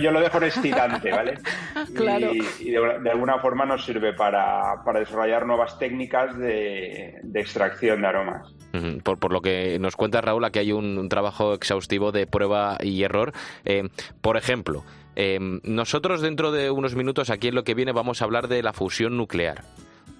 [0.00, 1.34] Yo, lo dejo en excitante, ¿vale?
[1.96, 2.30] claro.
[2.60, 8.54] Y, de, alguna forma nos sirve para, desarrollar nuevas técnicas de, extracción de aromas.
[9.02, 13.02] Por, por, lo que nos cuenta Raúl, aquí hay un, trabajo exhaustivo de prueba y
[13.02, 13.32] error.
[13.64, 13.88] Eh,
[14.20, 14.84] por ejemplo,
[15.16, 18.62] eh, nosotros dentro de unos minutos aquí en lo que viene vamos a hablar de
[18.62, 19.64] la fusión nuclear.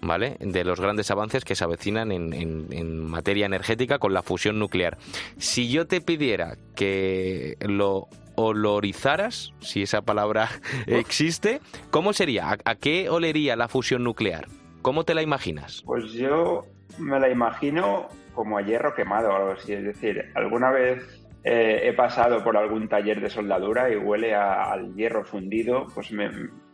[0.03, 0.37] ¿Vale?
[0.41, 4.99] De los grandes avances que se avecinan en, en materia energética con la fusión nuclear.
[5.39, 10.49] Si yo te pidiera que lo olorizaras, si esa palabra
[10.87, 11.61] existe,
[11.91, 12.57] ¿cómo sería?
[12.65, 14.47] ¿A, qué olería la fusión nuclear?
[14.83, 15.83] ¿Cómo te la imaginas?
[15.85, 16.63] Pues yo
[16.99, 19.73] me la imagino como a hierro quemado o algo así.
[19.73, 24.95] Es decir, alguna vez eh, he pasado por algún taller de soldadura y huele al
[24.95, 26.11] hierro fundido, pues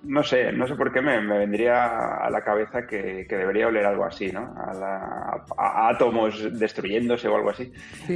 [0.05, 4.05] no sé, no sé por qué me, vendría a la cabeza que, debería oler algo
[4.05, 4.55] así, ¿no?
[4.57, 7.73] A, átomos destruyéndose o algo así,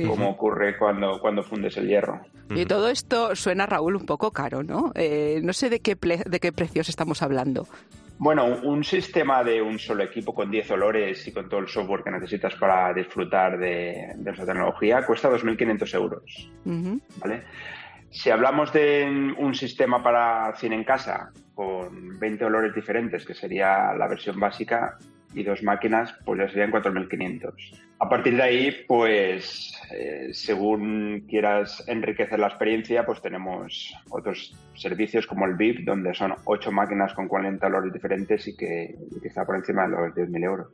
[0.06, 2.20] como ocurre cuando, cuando fundes el hierro.
[2.50, 4.92] Y todo esto suena, Raúl, un poco caro, ¿no?
[4.94, 7.66] Eh, no sé de qué, de qué precios estamos hablando.
[8.18, 12.04] Bueno, un sistema de un solo equipo con 10 olores y con todo el software
[12.04, 16.50] que necesitas para disfrutar de, de esa tecnología cuesta 2.500 euros.
[17.16, 17.42] ¿vale?
[18.12, 23.94] Si hablamos de un sistema para cine en casa con 20 olores diferentes, que sería
[23.94, 24.98] la versión básica,
[25.34, 27.52] y dos máquinas, pues ya serían 4.500.
[27.98, 35.26] A partir de ahí, pues eh, según quieras enriquecer la experiencia, pues tenemos otros servicios
[35.26, 39.54] como el VIP, donde son ocho máquinas con 40 olores diferentes y que, está por
[39.54, 40.66] encima de los 10.000 euros.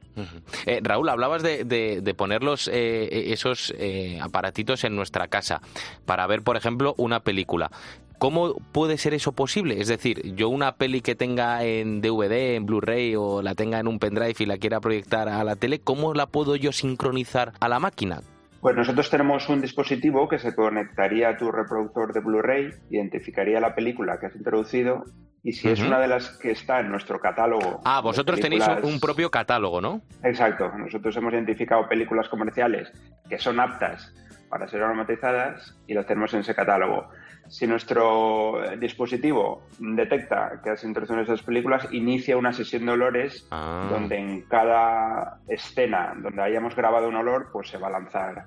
[0.64, 3.75] Eh, Raúl, hablabas de, de, ponerlos eh, esos
[4.23, 5.61] aparatitos en nuestra casa
[6.07, 7.71] para ver, por ejemplo, una película.
[8.18, 9.81] ¿Cómo puede ser eso posible?
[9.81, 13.87] Es decir, yo una peli que tenga en DVD, en Blu-ray o la tenga en
[13.87, 17.68] un pendrive y la quiera proyectar a la tele, ¿cómo la puedo yo sincronizar a
[17.68, 18.20] la máquina?
[18.61, 23.76] Pues nosotros tenemos un dispositivo que se conectaría a tu reproductor de Blu-ray, identificaría la
[23.76, 25.04] película que has introducido
[25.44, 27.81] y si es una de las que está en nuestro catálogo.
[27.85, 30.02] Ah, vosotros tenéis un propio catálogo, ¿no?
[30.24, 30.68] Exacto.
[30.76, 32.90] Nosotros hemos identificado películas comerciales
[33.28, 34.12] que son aptas
[34.48, 37.08] para ser aromatizadas y las tenemos en ese catálogo
[37.48, 43.88] si nuestro dispositivo detecta que has introducido esas películas, inicia una sesión de olores ah.
[43.90, 48.44] donde en cada escena donde hayamos grabado un olor, pues se va a lanzar,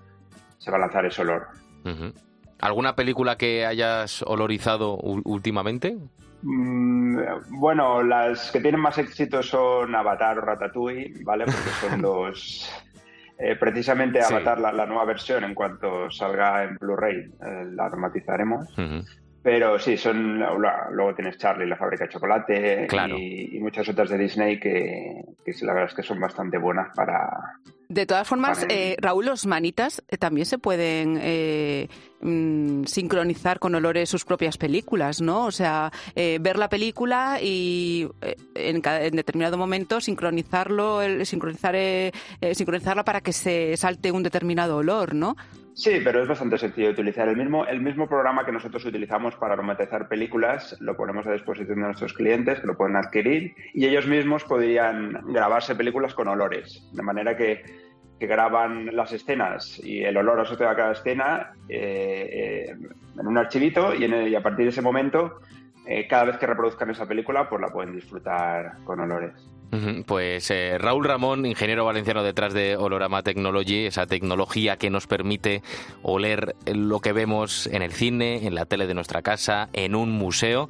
[0.58, 1.48] se va a lanzar ese olor.
[2.60, 5.98] ¿Alguna película que hayas olorizado últimamente?
[6.44, 7.18] Mm,
[7.60, 11.46] bueno, las que tienen más éxito son Avatar o Ratatouille, ¿vale?
[11.46, 12.72] Porque son los
[13.42, 18.68] eh, precisamente Avatar, la, nueva versión, en cuanto salga en Blu-ray, eh, la aromatizaremos.
[19.44, 24.60] Pero sí, son luego tienes Charlie, la fábrica de chocolate y, muchas otras de Disney
[24.60, 27.30] que, que la verdad es que son bastante buenas para,
[27.92, 31.90] de todas formas, eh, Raúl, los manitas eh, también se pueden eh,
[32.22, 35.44] mm, sincronizar con olores sus propias películas, ¿no?
[35.44, 38.08] O sea, ver la película y
[38.56, 41.76] en, determinado momento sincronizarlo, sincronizar,
[42.54, 45.36] sincronizarla para que se salte un determinado olor, ¿no?
[45.74, 47.30] Sí, pero es bastante sencillo utilizar.
[47.30, 51.80] El mismo, el mismo programa que nosotros utilizamos para aromatizar películas lo ponemos a disposición
[51.80, 56.90] de nuestros clientes que lo pueden adquirir y ellos mismos podrían grabarse películas con olores.
[56.92, 57.64] De manera que,
[58.20, 62.76] que graban las escenas y el olor asociado a cada escena eh, eh,
[63.20, 65.40] en un archivito y, y, a partir de ese momento,
[65.88, 69.34] eh, cada vez que reproduzcan esa película, pues la pueden disfrutar con olores.
[70.06, 75.64] Pues eh, Raúl Ramón, ingeniero valenciano detrás de Olorama Technology, esa tecnología que nos permite
[76.04, 80.12] oler lo que vemos en el cine, en la tele de nuestra casa, en un
[80.12, 80.70] museo.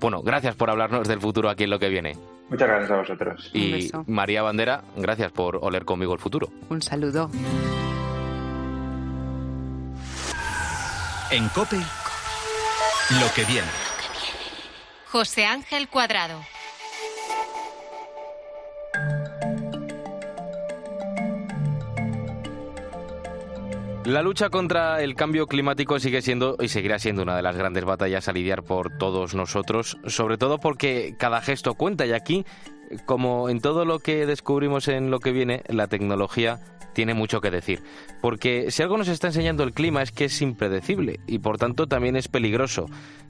[0.00, 2.16] Bueno, gracias por hablarnos del futuro aquí en lo que viene.
[2.48, 3.50] Muchas gracias a vosotros.
[3.52, 6.48] Y María Bandera, gracias por oler conmigo el futuro.
[6.70, 7.30] Un saludo.
[11.30, 13.68] En Cope, lo que viene.
[15.10, 16.40] José Ángel Cuadrado.
[24.08, 27.84] La lucha contra el cambio climático sigue siendo y seguirá siendo una de las grandes
[27.84, 32.06] batallas a lidiar por todos nosotros, sobre todo porque cada gesto cuenta.
[32.06, 32.46] Y aquí,
[33.04, 36.58] como en todo lo que descubrimos en lo que viene, la tecnología
[36.98, 37.80] tiene mucho que decir.
[38.20, 41.86] Porque si algo nos está enseñando el clima es que es impredecible y por tanto
[41.86, 42.86] también es peligroso.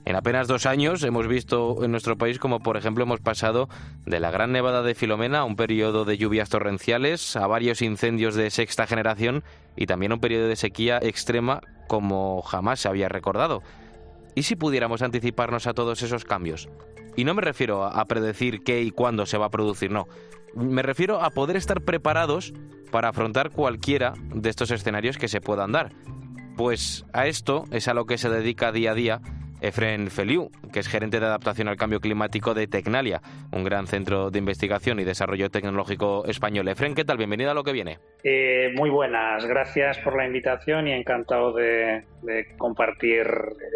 [0.07, 3.69] En apenas dos años hemos visto en nuestro país como por ejemplo hemos pasado
[4.07, 8.35] de la gran nevada de Filomena a un periodo de lluvias torrenciales, a varios incendios
[8.35, 9.45] de sexta generación
[9.77, 13.63] y también a un periodo de sequía extrema como jamás se había recordado.
[14.35, 16.71] ¿Y si pudiéramos anticiparnos a todos esos cambios?
[17.17, 20.07] Y no me refiero a predecir qué y cuándo se va a producir, no.
[20.55, 22.53] Me refiero a poder estar preparados
[22.91, 25.91] para afrontar cualquiera de estos escenarios que se puedan dar.
[26.57, 29.21] Pues a esto es a lo que se dedica día a día
[29.61, 33.21] Efren Feliu, que es gerente de adaptación al cambio climático de Tecnalia,
[33.53, 36.69] un gran centro de investigación y desarrollo tecnológico español.
[36.69, 37.19] Efren, ¿qué tal?
[37.19, 37.99] Bienvenido a lo que viene.
[38.23, 42.05] Eh, muy buenas, gracias por la invitación y encantado de,
[42.57, 43.27] compartir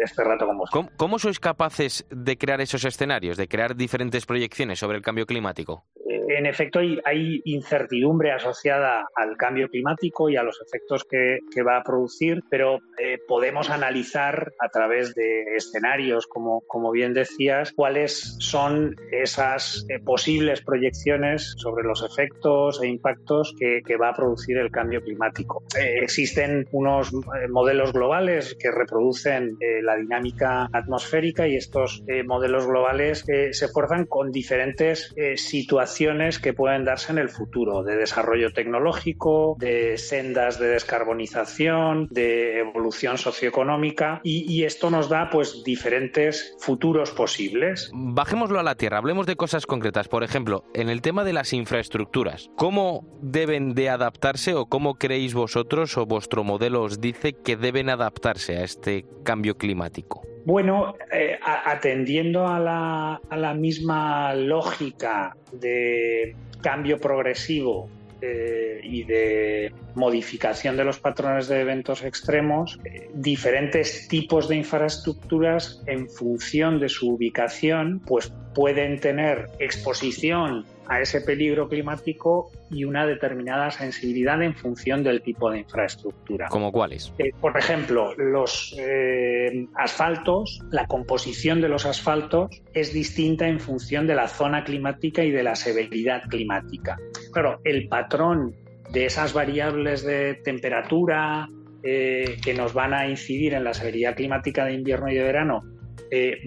[0.03, 0.93] este rato con vosotros.
[0.97, 5.85] ¿Cómo, sois capaces de crear esos escenarios, de crear diferentes proyecciones sobre el cambio climático?
[6.27, 11.77] Eh, en efecto, hay, incertidumbre asociada al cambio climático y a los efectos que, va
[11.77, 18.35] a producir, pero eh, podemos analizar a través de escenarios, como, como bien decías, cuáles
[18.39, 24.71] son esas eh, posibles proyecciones sobre los efectos e impactos que, va a producir el
[24.71, 25.63] cambio climático.
[25.79, 27.11] Eh, existen unos
[27.49, 35.13] modelos globales que reproducen la dinámica atmosférica y estos modelos globales se forzan con diferentes
[35.35, 42.59] situaciones que pueden darse en el futuro, de desarrollo tecnológico, de sendas de descarbonización, de
[42.59, 47.89] evolución socioeconómica y, esto nos da pues diferentes futuros posibles.
[47.93, 50.07] Bajémoslo a la tierra, hablemos de cosas concretas.
[50.07, 55.33] Por ejemplo, en el tema de las infraestructuras, ¿cómo deben de adaptarse o cómo creéis
[55.33, 60.32] vosotros o vuestro modelo os dice que deben adaptarse a este cambio climático?
[60.45, 67.89] Bueno, eh, atendiendo a la, a la, misma lógica de cambio progresivo
[68.21, 75.81] eh, y de modificación de los patrones de eventos extremos, eh, diferentes tipos de infraestructuras
[75.87, 83.05] en función de su ubicación, pues pueden tener exposición a ese peligro climático y una
[83.05, 86.47] determinada sensibilidad en función del tipo de infraestructura.
[86.49, 87.13] ¿Como cuáles?
[87.17, 94.07] Eh, por ejemplo, los eh, asfaltos, la composición de los asfaltos es distinta en función
[94.07, 96.97] de la zona climática y de la severidad climática.
[97.31, 98.55] Claro, el patrón
[98.91, 101.49] de esas variables de temperatura
[101.83, 105.63] eh, que nos van a incidir en la severidad climática de invierno y de verano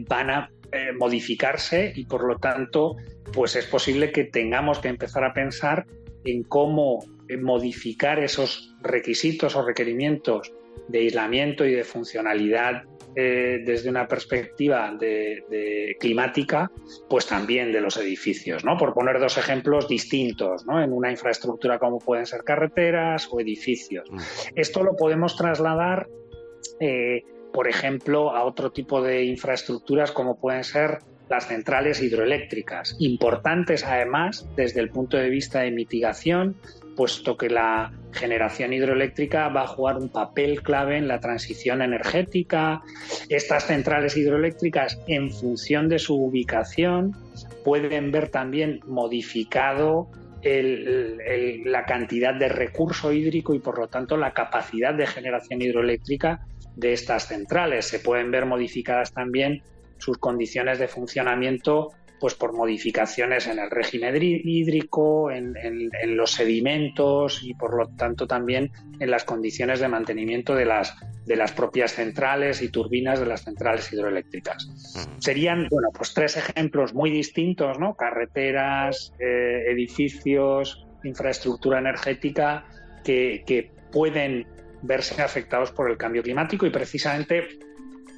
[0.08, 0.48] van a
[0.98, 2.96] modificarse y por lo tanto
[3.32, 5.86] pues es posible que tengamos que empezar a pensar
[6.24, 10.52] en cómo eh, modificar esos requisitos o requerimientos
[10.88, 12.82] de aislamiento y de funcionalidad
[13.16, 16.70] eh, desde una perspectiva de, climática,
[17.08, 18.76] pues también de los edificios, ¿no?
[18.76, 20.82] Por poner dos ejemplos distintos, ¿no?
[20.82, 24.10] En una infraestructura como pueden ser carreteras o edificios.
[24.10, 24.18] Mm.
[24.54, 26.08] Esto lo podemos trasladar,
[26.78, 27.24] eh,
[27.56, 30.98] por ejemplo, a otro tipo de infraestructuras como pueden ser
[31.30, 36.56] las centrales hidroeléctricas, importantes además desde el punto de vista de mitigación,
[36.96, 42.82] puesto que la generación hidroeléctrica va a jugar un papel clave en la transición energética.
[43.30, 47.16] Estas centrales hidroeléctricas, en función de su ubicación,
[47.64, 50.10] pueden ver también modificado
[50.44, 56.92] la cantidad de recurso hídrico y por lo tanto la capacidad de generación hidroeléctrica de
[56.92, 57.86] estas centrales.
[57.86, 59.62] Se pueden ver modificadas también
[59.98, 65.54] sus condiciones de funcionamiento pues por modificaciones en el régimen hídrico, en,
[66.16, 71.36] los sedimentos y por lo tanto también en las condiciones de mantenimiento de las, de
[71.36, 74.70] las propias centrales y turbinas de las centrales hidroeléctricas.
[75.18, 77.94] Serían, bueno, pues tres ejemplos muy distintos, ¿no?
[77.94, 82.64] Carreteras, eh, edificios, infraestructura energética
[83.04, 84.46] que, que pueden
[84.82, 87.58] verse afectados por el cambio climático y precisamente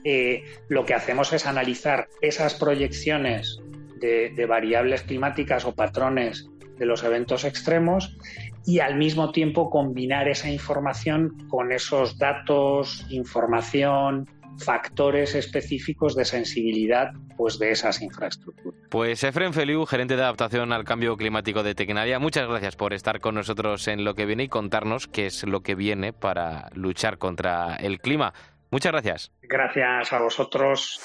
[0.04, 3.60] eh, lo que hacemos es analizar esas proyecciones
[4.00, 8.16] de, variables climáticas o patrones de los eventos extremos
[8.64, 17.12] y al mismo tiempo combinar esa información con esos datos, información, factores específicos de sensibilidad
[17.36, 18.80] pues, de esas infraestructuras.
[18.90, 23.20] Pues Efren Feliu, gerente de adaptación al cambio climático de Tecnaria, muchas gracias por estar
[23.20, 27.18] con nosotros en lo que viene y contarnos qué es lo que viene para luchar
[27.18, 28.32] contra el clima.
[28.70, 29.32] Muchas gracias.
[29.42, 31.00] Gracias a vosotros.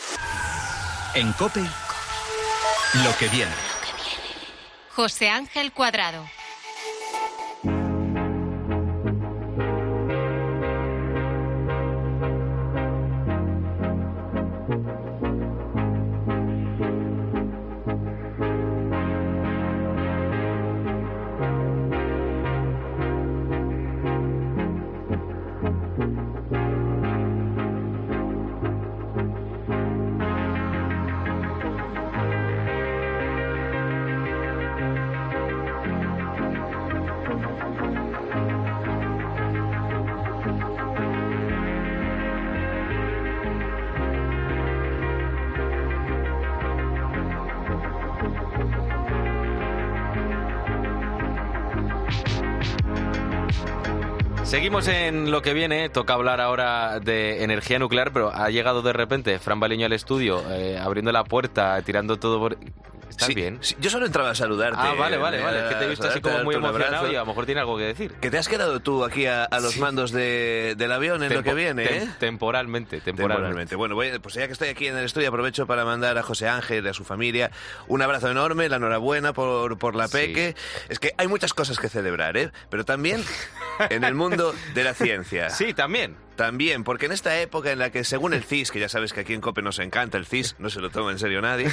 [1.15, 3.51] En COPE, lo que viene.
[4.89, 6.23] José Ángel Cuadrado.
[54.53, 58.93] Seguimos en lo que viene, toca hablar ahora de energía nuclear, pero ha llegado de
[58.93, 62.57] repente Fran Baleño al estudio, eh, abriendo la puerta, tirando todo por...
[63.13, 63.59] ¿Estás Sí, bien?
[63.61, 64.79] sí, yo solo entraba a saludarte.
[64.81, 65.59] Ah, vale, vale, eh, vale.
[65.59, 67.77] Es que te he visto así como muy emocionado y a lo mejor tiene algo
[67.77, 68.11] que decir.
[68.15, 69.79] Que te has quedado tú aquí a, a los Sí.
[69.79, 72.09] mandos de- del avión en lo que viene, tem- ¿eh?
[72.19, 73.13] Temporalmente, temporalmente.
[73.35, 73.75] Temporalmente.
[73.75, 76.47] Bueno, voy- pues ya que estoy aquí en el estudio, aprovecho para mandar a José
[76.47, 77.51] Ángel y a su familia
[77.87, 80.55] un abrazo enorme, la enhorabuena por, por la peque.
[80.89, 82.51] Es que hay muchas cosas que celebrar, ¿eh?
[82.69, 83.23] Pero también
[83.91, 85.49] en el mundo de la ciencia.
[85.51, 86.15] Sí, también.
[86.35, 89.21] También, porque en esta época en la que, según el CIS, que ya sabes que
[89.21, 91.67] aquí en COPE nos encanta el CIS, no se lo toma en serio nadie,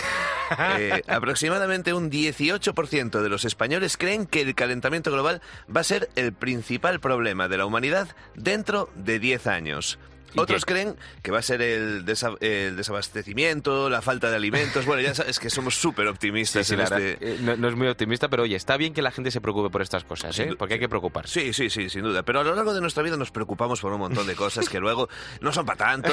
[0.79, 5.41] eh, aproximadamente un 18% de los españoles creen que el calentamiento global
[5.75, 9.99] va a ser el principal problema de la humanidad dentro de 10 años.
[10.35, 10.73] ¿Y Otros qué?
[10.75, 14.87] creen que va a ser el, desa- el desabastecimiento, la falta de alimentos.
[14.87, 17.19] Bueno, ya sabes que somos súper Sí, optimistas sí, en la este...
[17.21, 19.71] eh, no, no es muy optimista, pero oye, está bien que la gente se preocupe
[19.71, 20.55] por estas cosas, ¿eh?
[20.59, 21.41] Porque hay que preocuparse.
[21.41, 22.23] Sí, sí, sí, sin duda.
[22.23, 24.79] Pero a lo largo de nuestra vida nos preocupamos por un montón de cosas que
[24.81, 25.09] luego
[25.41, 26.13] no son para tanto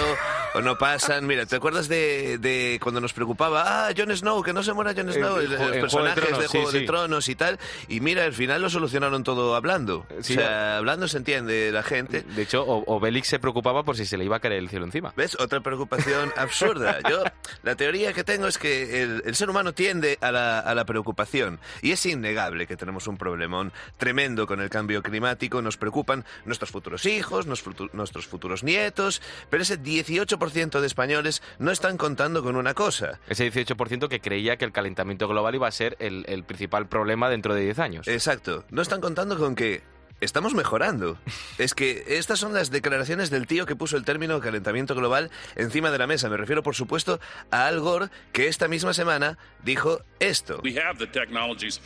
[0.55, 1.25] o no pasan.
[1.27, 4.93] Mira, ¿te acuerdas de, de cuando nos preocupaba, ah, Jon Snow, que no se muera
[4.93, 6.85] Jon En- Snow, en los en personajes Juego de de Tronos, Juego sí, de sí.
[6.85, 7.59] Tronos y tal?
[7.87, 10.05] Y mira, al final lo solucionaron todo hablando.
[10.21, 12.21] Sí, o sea, hablando se entiende la gente.
[12.23, 14.85] De hecho, o- Obelix se preocupaba por si se le iba a caer el cielo
[14.85, 15.13] encima.
[15.15, 15.37] ¿Ves?
[15.39, 16.99] Otra preocupación absurda.
[17.09, 17.23] Yo,
[17.63, 20.85] la teoría que tengo es que el, el ser humano tiende a la, a la
[20.85, 21.59] preocupación.
[21.81, 25.61] Y es innegable que tenemos un problemón tremendo con el cambio climático.
[25.61, 29.21] Nos preocupan nuestros futuros hijos, nos futu- nuestros futuros nietos.
[29.49, 33.19] Pero ese 18% de españoles no están contando con una cosa.
[33.27, 37.29] Ese 18% que creía que el calentamiento global iba a ser el, el principal problema
[37.29, 38.07] dentro de 10 años.
[38.07, 38.65] Exacto.
[38.69, 39.81] No están contando con que
[40.21, 41.17] estamos mejorando.
[41.57, 45.91] Es que estas son las declaraciones del tío que puso el término calentamiento global encima
[45.91, 46.29] de la mesa.
[46.29, 47.19] Me refiero, por supuesto,
[47.51, 50.61] a Al Gore, que esta misma semana dijo esto.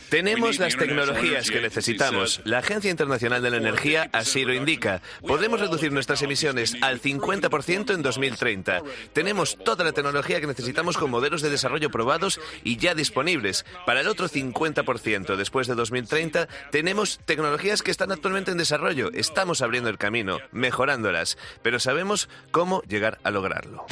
[0.08, 2.40] Tenemos las tecnologías que necesitamos.
[2.44, 5.02] La Agencia Internacional de la Energía así lo indica.
[5.26, 8.82] Podemos reducir nuestras emisiones al 50% en 2030.
[9.12, 13.64] Tenemos toda la tecnología que necesitamos con modelos de desarrollo probados y ya disponibles.
[13.86, 19.10] Para el otro 50% después de 2030 tenemos tecnologías que están actualmente en desarrollo.
[19.14, 23.84] Estamos abriendo el camino, mejorándolas, pero sabemos cómo llegar a lograrlo.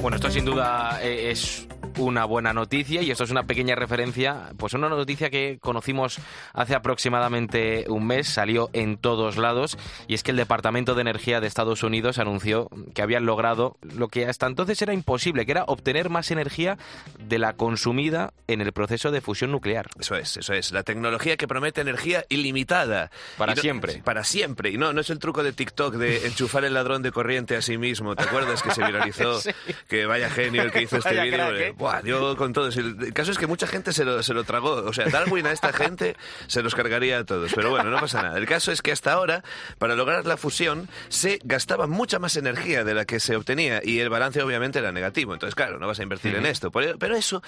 [0.00, 1.68] Bueno, esto sin duda eh, es
[1.98, 6.18] una buena noticia y esto es una pequeña referencia, pues una noticia que conocimos
[6.52, 9.76] hace aproximadamente un mes, salió en todos lados
[10.08, 14.08] y es que el Departamento de Energía de Estados Unidos anunció que habían logrado lo
[14.08, 16.78] que hasta entonces era imposible, que era obtener más energía
[17.18, 19.88] de la consumida en el proceso de fusión nuclear.
[19.98, 20.72] Eso es, eso es.
[20.72, 23.10] La tecnología que promete energía ilimitada.
[23.38, 24.02] Para no- siempre.
[24.04, 24.70] Para siempre.
[24.70, 27.62] Y no, no es el truco de TikTok de enchufar el ladrón de corriente a
[27.62, 28.14] sí mismo.
[28.16, 29.32] ¿Te acuerdas que se viralizó?
[29.42, 29.50] Sí.
[29.88, 31.74] Que vaya genio el que hizo este vídeo.
[31.82, 32.76] Buah, yo con todos.
[32.76, 34.74] El caso es que mucha gente se lo, se lo tragó.
[34.84, 36.16] O sea, Darwin a esta gente
[36.46, 37.52] se los cargaría a todos.
[37.54, 38.38] Pero bueno, no pasa nada.
[38.38, 39.42] El caso es que hasta ahora,
[39.78, 43.80] para lograr la fusión, se gastaba mucha más energía de la que se obtenía.
[43.82, 45.32] Y el balance obviamente era negativo.
[45.34, 46.70] Entonces, claro, no vas a invertir en esto.
[46.70, 47.42] Por- Pero eso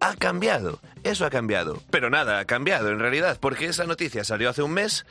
[0.00, 0.80] ha cambiado.
[1.02, 1.82] Eso ha cambiado.
[1.90, 3.38] Pero nada ha cambiado en realidad.
[3.40, 5.06] Porque esa noticia salió hace un mes.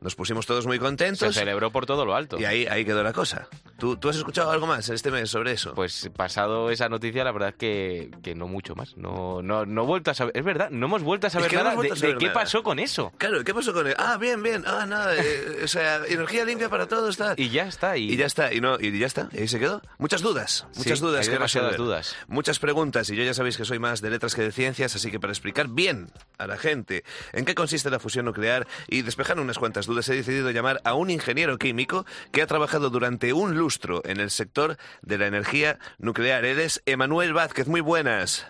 [0.00, 1.34] Nos pusimos todos muy Se contentos.
[1.34, 2.38] celebró por todo lo alto.
[2.38, 3.48] Y ahí, ahí quedó la cosa.
[3.78, 5.74] ¿Tú, ¿Tú has escuchado algo más este mes sobre eso?
[5.74, 8.96] Pues pasado esa noticia, la verdad que, que no mucho más.
[8.96, 10.36] No, no, no he vuelto a saber.
[10.36, 12.18] Es verdad, no hemos vuelto a saber que no nada vuelto de, a saber de
[12.20, 12.40] qué nada.
[12.40, 13.12] pasó con eso.
[13.18, 13.94] Claro, ¿qué pasó con él?
[13.98, 14.64] Ah, bien, bien.
[14.66, 15.16] Ah, nada.
[15.16, 17.34] eh, o sea, energía limpia para todos, tal.
[17.38, 17.96] Y ya está.
[17.96, 19.82] Y, Y ya está, y no, y ya está, y ahí se quedó.
[19.98, 22.16] Muchas dudas, muchas Sí, dudas hay que demasiadas dudas.
[22.28, 25.10] Muchas preguntas, y yo ya sabéis que soy más de letras que de ciencias, así
[25.10, 29.38] que para explicar bien a la gente en qué consiste la fusión nuclear y despejar
[29.40, 33.56] unas cuantas dudas, he decidido llamar a un ingeniero químico que ha trabajado durante un
[33.56, 36.44] lustro en el sector de la energía nuclear.
[36.44, 38.46] Él es Emanuel Vázquez, muy buenas.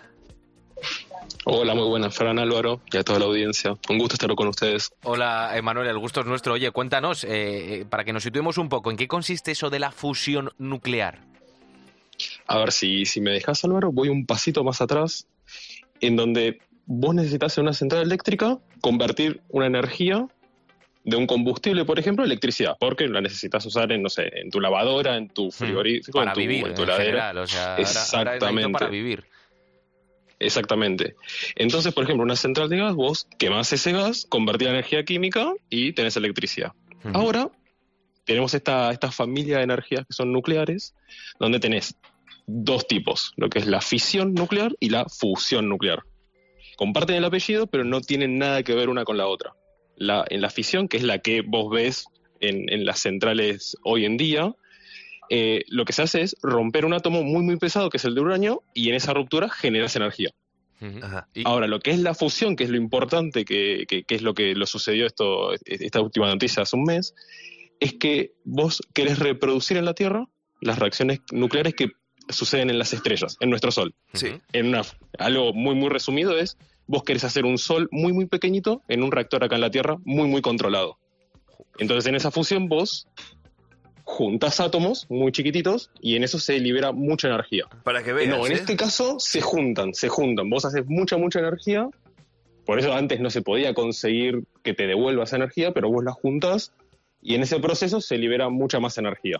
[1.45, 3.77] Hola, muy buenas, Fran Álvaro y a toda la audiencia.
[3.89, 4.91] Un gusto estar con ustedes.
[5.03, 6.53] Hola, Emanuel, el gusto es nuestro.
[6.53, 9.79] Oye, cuéntanos, eh, eh, para que nos situemos un poco, ¿en qué consiste eso de
[9.79, 11.19] la fusión nuclear?
[12.45, 15.27] A ver, si, si me dejas, Álvaro, voy un pasito más atrás,
[16.01, 20.27] en donde vos necesitas en una central eléctrica convertir una energía
[21.03, 24.59] de un combustible, por ejemplo, electricidad, porque la necesitas usar en, no sé, en tu
[24.59, 26.19] lavadora, en tu frigorífico.
[26.19, 27.05] Para en tu, vivir, en tu en heladera.
[27.05, 27.37] general.
[27.39, 28.71] O sea, ahora- ahora es necesito Exactamente.
[28.71, 29.23] para vivir.
[30.39, 31.15] Exactamente.
[31.55, 35.51] Entonces, por ejemplo, una central de gas, vos quemás ese gas, convertís la energía química
[35.69, 36.71] y tenés electricidad.
[37.13, 37.49] Ahora
[38.25, 40.93] tenemos esta, esta familia de energías que son nucleares,
[41.39, 41.95] donde tenés
[42.45, 46.03] dos tipos, lo que es la fisión nuclear y la fusión nuclear.
[46.77, 49.53] Comparten el apellido, pero no tienen nada que ver una con la otra.
[49.99, 52.05] La, en la fisión, que es la que vos ves
[52.39, 54.55] en, en las centrales hoy en día,
[55.29, 58.15] eh, lo que se hace es romper un átomo muy, muy pesado, que es el
[58.15, 60.31] de uranio, y en esa ruptura generas energía.
[60.81, 60.99] Ujú.
[61.03, 61.27] Ajá.
[61.35, 64.21] Y- Ahora, lo que es la fusión, que es lo importante, que, que- que es
[64.23, 67.13] lo que lo sucedió esto, esta última noticia hace un mes,
[67.81, 70.25] es que vos querés reproducir en la Tierra
[70.61, 71.91] las reacciones nucleares que
[72.29, 73.93] suceden en las estrellas, en nuestro Sol.
[74.13, 74.27] Sí.
[74.53, 74.81] En una,
[75.17, 76.57] algo muy, muy resumido es,
[76.89, 79.97] vos querés hacer un Sol muy, muy pequeñito en un reactor acá en la Tierra,
[80.05, 80.97] muy, muy controlado.
[81.77, 83.07] Entonces, en esa fusión vos
[84.03, 87.65] juntas átomos muy chiquititos y en eso se libera mucha energía.
[87.83, 88.55] Para que veas, No, en ¿eh?
[88.55, 90.49] este caso se juntan, se juntan.
[90.49, 91.87] Vos haces mucha, mucha energía.
[92.65, 96.11] Por eso antes no se podía conseguir que te devuelva esa energía, pero vos la
[96.11, 96.73] juntas
[97.21, 99.39] y en ese proceso se libera mucha más energía.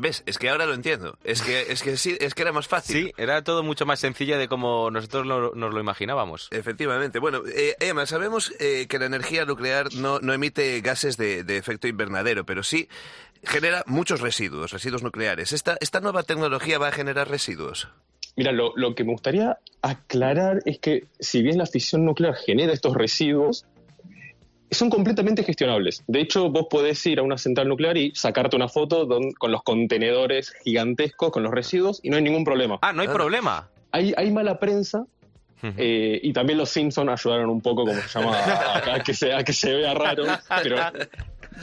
[0.00, 0.22] ¿Ves?
[0.24, 1.18] Es que ahora lo entiendo.
[1.24, 3.04] Es que, es que sí, es que era más fácil.
[3.08, 6.48] Sí, era todo mucho más sencillo de como nosotros lo- nos lo imaginábamos.
[6.52, 7.18] Efectivamente.
[7.18, 11.58] Bueno, eh, Emma, sabemos eh, que la energía nuclear no, no emite gases de, de
[11.58, 12.88] efecto invernadero, pero sí
[13.44, 15.52] genera muchos residuos, residuos nucleares.
[15.52, 17.88] ¿Esta, esta nueva tecnología va a generar residuos?
[18.36, 22.72] Mira, lo, lo que me gustaría aclarar es que si bien la fisión nuclear genera
[22.72, 23.66] estos residuos,
[24.70, 26.02] son completamente gestionables.
[26.06, 29.50] De hecho, vos podés ir a una central nuclear y sacarte una foto don- con
[29.52, 32.78] los contenedores gigantescos, con los residuos, y no hay ningún problema.
[32.82, 33.70] Ah, no hay problema.
[33.92, 35.04] Hay, hay mala prensa.
[35.76, 39.32] eh, y también los Simpsons ayudaron un poco, como se llama, a, a que, se,
[39.34, 40.24] a que se vea raro,
[40.62, 40.76] pero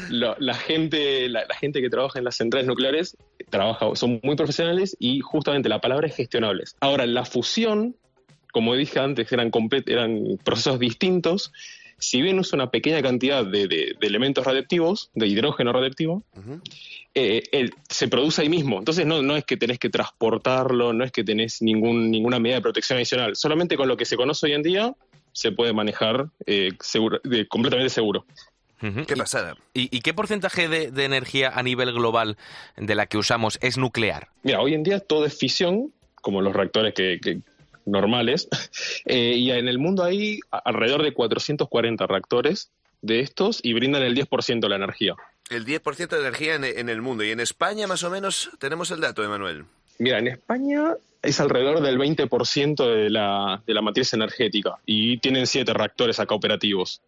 [0.10, 3.18] lo- la, gente, la, la gente que trabaja en las centrales nucleares
[3.50, 6.76] trabaja, son muy profesionales y justamente la palabra es gestionables.
[6.82, 7.96] Ahora, la fusión,
[8.52, 9.52] como dije antes, eran,
[9.88, 11.52] eran procesos distintos.
[12.00, 16.24] Si bien usa una pequeña cantidad de, de- de elementos radiactivos, de hidrógeno radiactivo,
[17.16, 18.78] eh, él se produce ahí mismo.
[18.78, 22.58] Entonces no, no es que tenés que transportarlo, no es que tenés ningún, ninguna medida
[22.58, 23.36] de protección adicional.
[23.36, 24.94] Solamente con lo que se conoce hoy en día
[25.32, 28.26] se puede manejar eh, seguro- de- completamente seguro.
[29.08, 29.56] ¿Qué pasada?
[29.74, 32.38] ¿Y, y qué porcentaje de, de energía a nivel global
[32.76, 34.28] de la que usamos es nuclear?
[34.44, 35.92] Mira, hoy en día todo es fisión,
[36.22, 37.40] como los reactores que, que-
[37.88, 38.48] normales,
[39.06, 42.72] eh, y en el mundo hay alrededor de 440 reactores
[43.02, 45.16] de estos y brindan el 10% de la energía.
[45.50, 47.24] El 10% de energía en, en el mundo.
[47.24, 49.66] Y en España, más o menos, tenemos el dato, Emanuel.
[50.00, 55.48] Mira, en España es alrededor del 20% de la, de la matriz energética y tienen
[55.48, 57.02] siete reactores acá operativos.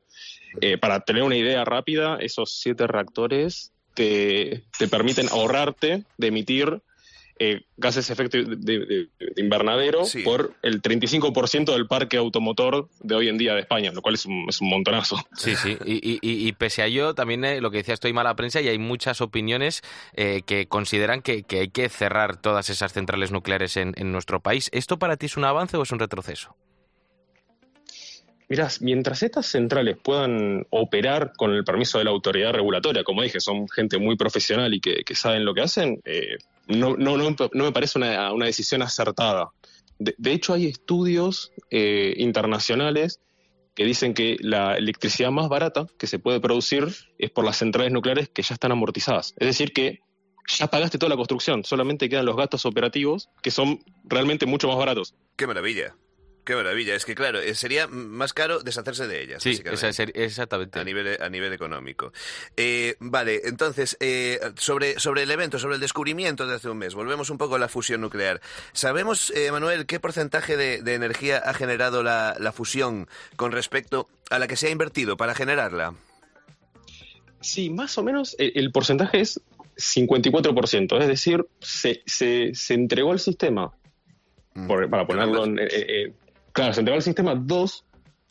[0.61, 6.81] Eh, para tener una idea rápida, esos siete reactores te, te permiten ahorrarte de emitir
[7.39, 13.15] eh, gases de efecto de, de- de invernadero por el 35% del parque automotor de
[13.15, 15.17] hoy en día de España, lo cual es un, es un montonazo.
[15.35, 15.77] Sí, sí.
[15.85, 18.59] Y, y- y- y pese a ello, también eh, lo que decía, estoy mala prensa
[18.61, 19.81] y hay muchas opiniones
[20.13, 24.39] eh, que consideran que, que hay que cerrar todas esas centrales nucleares en, en nuestro
[24.41, 24.69] país.
[24.73, 26.55] ¿Esto para ti es un avance o es un retroceso?
[28.49, 33.39] Mirá, mientras estas centrales puedan operar con el permiso de la autoridad regulatoria, como dije,
[33.39, 36.37] son gente muy profesional y que, saben lo que hacen, eh,
[36.67, 39.51] no, no, no, no me parece una, una decisión acertada.
[39.99, 43.19] De, de hecho, hay estudios eh, internacionales
[43.75, 46.87] que dicen que la electricidad más barata que se puede producir
[47.19, 49.35] es por las centrales nucleares que ya están amortizadas.
[49.37, 49.99] Es decir, que
[50.47, 54.77] ya pagaste toda la construcción, solamente quedan los gastos operativos que son realmente mucho más
[54.77, 55.13] baratos.
[55.35, 55.95] ¡Qué maravilla!
[56.49, 56.95] ¡Qué maravilla!
[56.95, 59.43] Es que, claro, eh, sería más caro deshacerse de ellas.
[59.43, 60.23] Sí, básicamente.
[60.25, 60.79] exactamente.
[60.79, 62.11] A nivel, a nivel económico.
[62.57, 66.95] Eh, vale, entonces, eh, sobre, sobre el evento, sobre el descubrimiento de hace un mes,
[66.95, 68.41] volvemos un poco a la fusión nuclear.
[68.73, 74.09] ¿Sabemos, eh, Manuel, qué porcentaje de, de energía ha generado la, la fusión con respecto
[74.31, 75.93] a la que se ha invertido para generarla?
[77.41, 79.39] Sí, más o menos el, el porcentaje es
[79.77, 83.71] 54%, es decir, se, se, se entregó al sistema,
[84.67, 85.59] por- para ponerlo en...
[85.59, 86.13] eh, eh,
[86.59, 87.85] claro, se entregó al sistema dos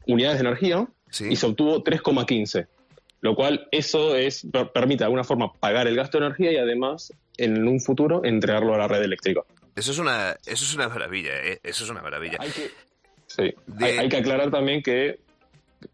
[0.06, 0.86] unidades de energía
[1.30, 2.66] y se obtuvo 3,15,
[3.20, 6.56] lo cual eso es per- permite de alguna forma pagar el gasto de energía y
[6.56, 9.42] además en un futuro entregarlo a la red eléctrica.
[9.76, 11.60] Eso es una, eso es una maravilla, ¿eh?
[11.62, 12.38] Eso es una maravilla.
[13.26, 13.54] Sí.
[13.80, 15.20] Hay, hay que aclarar también que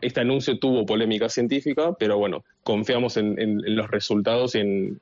[0.00, 4.98] este anuncio tuvo polémica científica, pero bueno, confiamos en, en- en los resultados y en,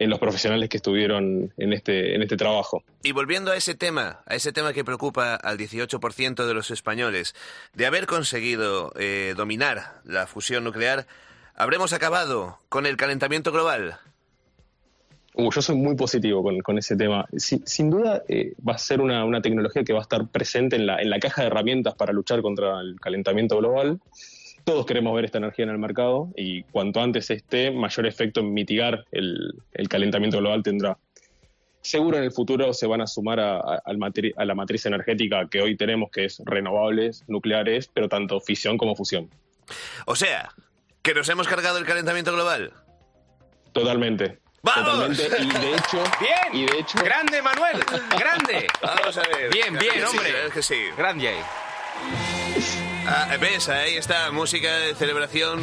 [0.00, 2.82] en los profesionales que estuvieron en este, en este trabajo.
[3.02, 7.34] Y volviendo a ese tema, a ese tema que preocupa al 18% de los españoles,
[7.74, 11.06] de haber conseguido eh, dominar la fusión nuclear,
[11.54, 13.98] ¿habremos acabado con el calentamiento global?
[15.34, 17.26] Uh, yo soy muy positivo con, con ese tema.
[17.36, 20.76] Si- sin duda eh, va a ser una, una tecnología que va a estar presente
[20.76, 24.00] en la, en la caja de herramientas para luchar contra el calentamiento global.
[24.70, 28.54] Todos queremos ver esta energía en el mercado y cuanto antes esté, mayor efecto en
[28.54, 30.96] mitigar el, el calentamiento global tendrá.
[31.80, 36.12] Seguro en el futuro se van a sumar a, la matriz energética que hoy tenemos,
[36.12, 39.28] que es renovables, nucleares, pero tanto fisión como fusión.
[40.06, 40.54] O sea,
[41.02, 42.72] que nos hemos cargado el calentamiento global.
[43.72, 44.38] Totalmente.
[44.62, 45.16] ¡Vamos!
[45.16, 45.42] Totalmente.
[45.42, 46.62] Y de hecho, Bien.
[46.62, 47.78] y de hecho, Grande, Manuel.
[48.16, 48.68] Grande.
[48.82, 49.50] Vamos a ver.
[49.50, 50.30] Bien, bien, sí, hombre.
[50.30, 50.76] claro que sí.
[50.96, 51.34] Grande.
[53.06, 53.68] Ah, ¿Ves?
[53.68, 55.62] Ahí está, música de celebración.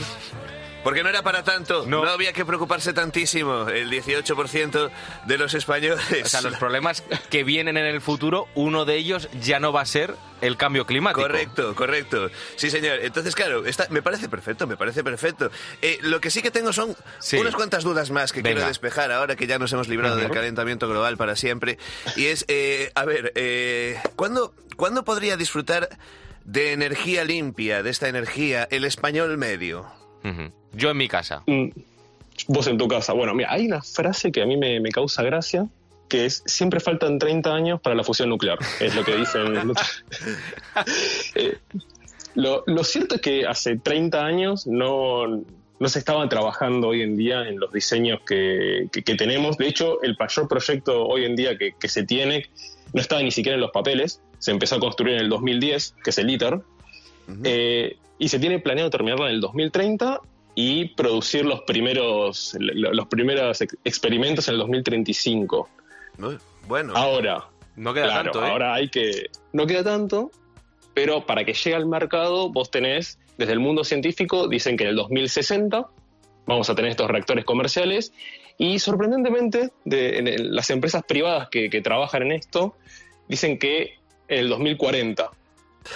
[0.84, 3.68] Porque no era para tanto, no, había que preocuparse tantísimo.
[3.68, 4.90] El 18%
[5.26, 6.00] de los españoles.
[6.24, 9.82] O sea, los problemas que vienen en el futuro, uno de ellos ya no va
[9.82, 11.24] a ser el cambio climático.
[11.24, 12.30] Correcto, correcto.
[12.56, 13.00] Sí, señor.
[13.02, 15.52] Entonces, claro, está, me parece perfecto, me parece perfecto.
[15.82, 16.96] Eh, lo que sí que tengo son
[17.34, 20.88] unas cuantas dudas más que quiero despejar ahora que ya nos hemos librado del calentamiento
[20.88, 21.78] global para siempre.
[22.16, 25.90] Y es, eh, a ver, eh, ¿cuándo, ¿cuándo podría disfrutar
[26.48, 29.86] de energía limpia, de esta energía, el español medio?
[30.74, 31.44] Yo en mi casa.
[31.46, 31.68] Mm,
[32.48, 33.14] vos en tu casa.
[33.14, 35.68] Bueno, mira, hay una frase que a mí me, causa gracia,
[36.10, 38.58] que es siempre faltan 30 años para la fusión nuclear.
[38.80, 39.74] Es lo que dicen.
[41.36, 41.58] Eh,
[42.36, 45.26] lo, cierto es que hace 30 años no,
[45.80, 49.58] no se estaba trabajando hoy en día en los diseños que, tenemos.
[49.58, 52.46] De hecho, el mayor proyecto hoy en día que, se tiene
[52.94, 54.22] no estaba ni siquiera en los papeles.
[54.40, 56.62] Se empezó a construir en el 2010, que es el ITER
[58.20, 60.22] y se tiene planeado terminarla en el 2030
[60.56, 65.70] y producir los primeros, los primeros experimentos en el 2035.
[66.68, 66.94] bueno.
[66.96, 67.50] Ahora.
[67.76, 68.50] No queda tanto, ¿eh?
[68.50, 69.28] Ahora hay que.
[69.54, 70.32] No queda tanto,
[70.96, 74.90] pero para que llegue al mercado, vos tenés, desde el mundo científico, dicen que en
[74.90, 75.86] el 2060
[76.48, 78.14] vamos a tener estos reactores comerciales.
[78.58, 82.76] Y sorprendentemente, de, las empresas privadas que, que trabajan en esto
[83.28, 85.32] dicen que en el 2040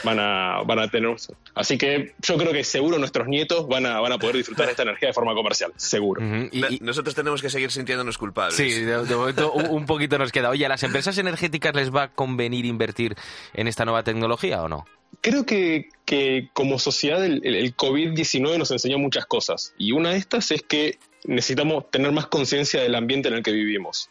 [0.03, 1.15] van a, van a tener.
[1.55, 4.71] Así que yo creo que seguro nuestros nietos van a, van a poder disfrutar de
[4.71, 6.21] esta energía de forma comercial, seguro.
[6.51, 8.55] y, nosotros tenemos que seguir sintiéndonos culpables.
[8.55, 10.49] Sí, de, momento un, poquito nos queda.
[10.49, 13.15] Oye, ¿a las empresas energéticas les va a convenir invertir
[13.53, 14.85] en esta nueva tecnología o no?
[15.19, 20.17] Creo que, que como sociedad el, el COVID-19 nos enseñó muchas cosas y una de
[20.17, 24.09] estas es que necesitamos tener más conciencia del ambiente en el que vivimos.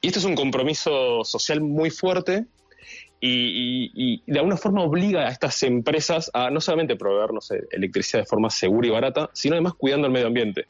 [0.00, 2.46] Y este es un compromiso social muy fuerte
[3.20, 8.50] y, de alguna forma obliga a estas empresas a no solamente proveernos electricidad de forma
[8.50, 10.66] segura y barata, sino además cuidando el medio ambiente.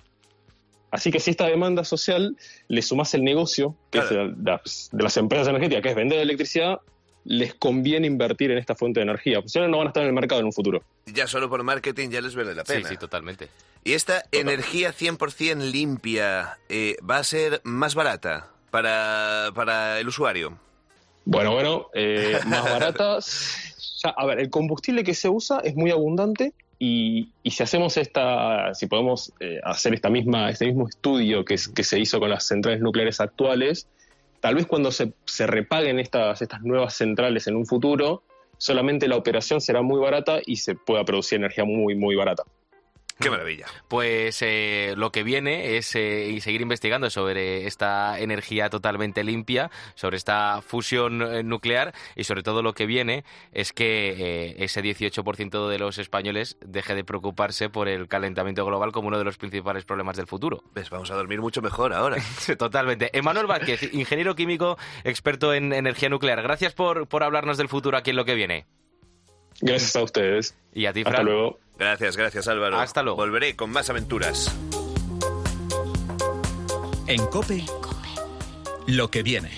[0.91, 2.37] Así que si esta demanda social
[2.69, 4.61] le sumas el negocio que es de,
[4.93, 6.81] las empresas energéticas, que es vender electricidad,
[7.25, 10.03] les conviene invertir en esta fuente de energía, porque si no, no van a estar
[10.03, 10.83] en el mercado en un futuro.
[11.05, 12.89] Ya solo por marketing ya les vale la pena.
[12.89, 13.49] Sí, sí, totalmente.
[13.85, 20.59] ¿Y esta energía 100% limpia eh, va a ser más barata para, para el usuario?
[21.31, 24.01] Bueno, bueno, eh, más baratas.
[24.03, 28.87] a ver, el combustible que se usa es muy abundante y, si hacemos esta, si
[28.87, 32.81] podemos eh, hacer esta misma, este mismo estudio que, que se hizo con las centrales
[32.81, 33.89] nucleares actuales,
[34.41, 38.23] tal vez cuando se, se repaguen estas, estas nuevas centrales en un futuro,
[38.57, 42.45] solamente la operación será muy barata y se pueda producir energía muy, muy barata.
[43.19, 43.67] Qué maravilla.
[43.89, 50.17] Pues eh, lo que viene es eh, seguir investigando sobre esta energía totalmente limpia, sobre
[50.17, 55.79] esta fusión eh, nuclear y sobre todo lo que viene es que ese 18% de
[55.79, 60.17] los españoles deje de preocuparse por el calentamiento global como uno de los principales problemas
[60.17, 60.63] del futuro.
[60.73, 62.19] Pues vamos a dormir mucho mejor ahora.
[62.59, 63.11] totalmente.
[63.17, 66.43] Emanuel Vázquez, ingeniero químico, experto en energía nuclear.
[66.43, 68.67] Gracias por, por hablarnos del futuro aquí en lo que viene.
[69.61, 70.57] Gracias a ustedes.
[70.73, 71.59] Y a ti, Hasta luego.
[71.79, 72.79] Gracias, gracias Álvaro.
[72.79, 73.17] Hasta luego.
[73.17, 74.55] Volveré con más aventuras.
[77.07, 77.65] En Cope,
[78.87, 79.51] lo que viene.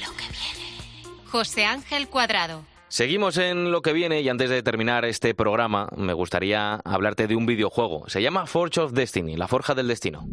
[1.26, 2.64] José Ángel Cuadrado.
[2.88, 7.36] Seguimos en lo que viene y antes de terminar este programa me gustaría hablarte de
[7.36, 8.08] un videojuego.
[8.08, 10.26] Se llama Forge of Destiny, la forja del destino.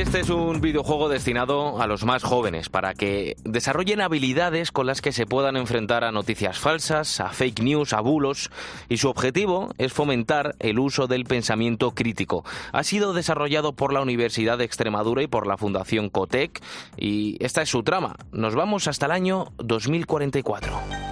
[0.00, 5.02] Este es un videojuego destinado a los más jóvenes para que desarrollen habilidades con las
[5.02, 8.50] que se puedan enfrentar a noticias falsas, a fake news, a bulos
[8.88, 12.46] y su objetivo es fomentar el uso del pensamiento crítico.
[12.72, 16.62] Ha sido desarrollado por la Universidad de Extremadura y por la Fundación Cotec
[16.96, 18.16] y esta es su trama.
[18.32, 21.09] Nos vamos hasta el año 2044.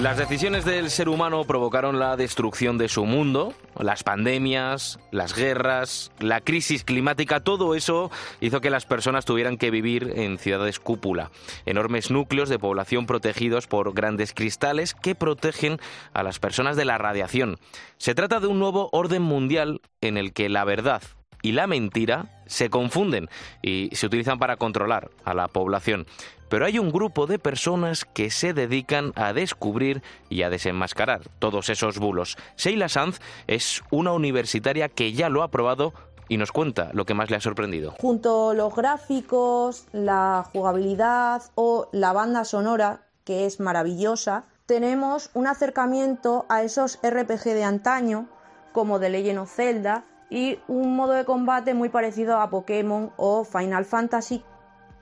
[0.00, 6.10] Las decisiones del ser humano provocaron la destrucción de su mundo, las pandemias, las guerras,
[6.18, 11.30] la crisis climática, todo eso hizo que las personas tuvieran que vivir en ciudades cúpula,
[11.64, 15.78] enormes núcleos de población protegidos por grandes cristales que protegen
[16.12, 17.56] a las personas de la radiación.
[17.96, 21.02] Se trata de un nuevo orden mundial en el que la verdad
[21.44, 23.28] y la mentira se confunden
[23.62, 26.06] y se utilizan para controlar a la población
[26.48, 31.68] pero hay un grupo de personas que se dedican a descubrir y a desenmascarar todos
[31.68, 32.36] esos bulos.
[32.56, 33.18] Sheila Sanz
[33.48, 35.94] es una universitaria que ya lo ha probado
[36.28, 37.96] y nos cuenta lo que más le ha sorprendido.
[38.00, 45.48] Junto a los gráficos, la jugabilidad o la banda sonora, que es maravillosa, tenemos un
[45.48, 48.28] acercamiento a esos RPG de antaño,
[48.72, 53.44] como The Legend of Zelda, y un modo de combate muy parecido a Pokémon o
[53.44, 54.42] Final Fantasy,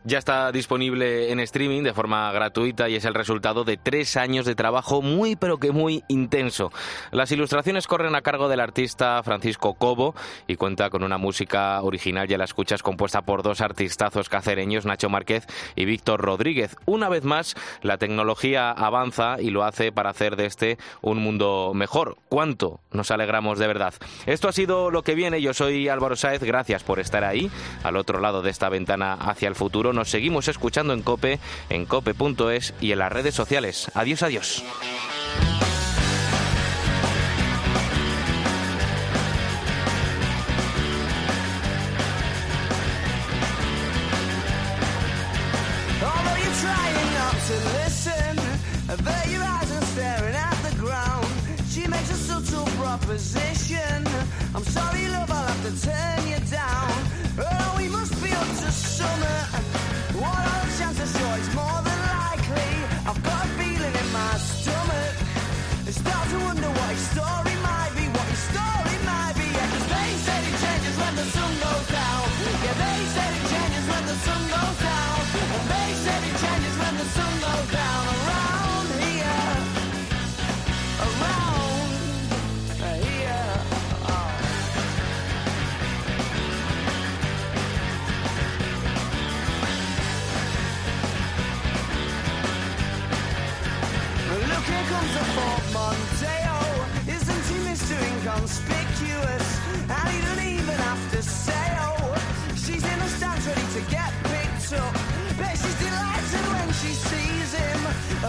[0.05, 4.47] ya está disponible en streaming de forma gratuita y es el resultado de tres años
[4.47, 6.73] de trabajo muy pero que muy intenso.
[7.11, 10.15] Las ilustraciones corren a cargo del artista Francisco Cobo
[10.47, 15.09] y cuenta con una música original, ya la escuchas, compuesta por dos artistazos cacereños, Nacho
[15.09, 15.47] Márquez
[15.77, 16.77] y Víctor Rodríguez.
[16.87, 21.73] Una vez más, la tecnología avanza y lo hace para hacer de este un mundo
[21.75, 22.17] mejor.
[22.29, 23.95] ¿Cuánto nos alegramos de verdad?
[24.27, 25.41] Esto ha sido lo que viene.
[25.41, 26.43] Yo soy Álvaro Sáez.
[26.43, 27.51] Gracias por estar ahí,
[27.85, 31.39] al otro lado de esta ventana hacia el futuro nos seguimos escuchando en Cope,
[31.69, 33.91] en cope.es y en las redes sociales.
[33.95, 34.65] Adiós, adiós.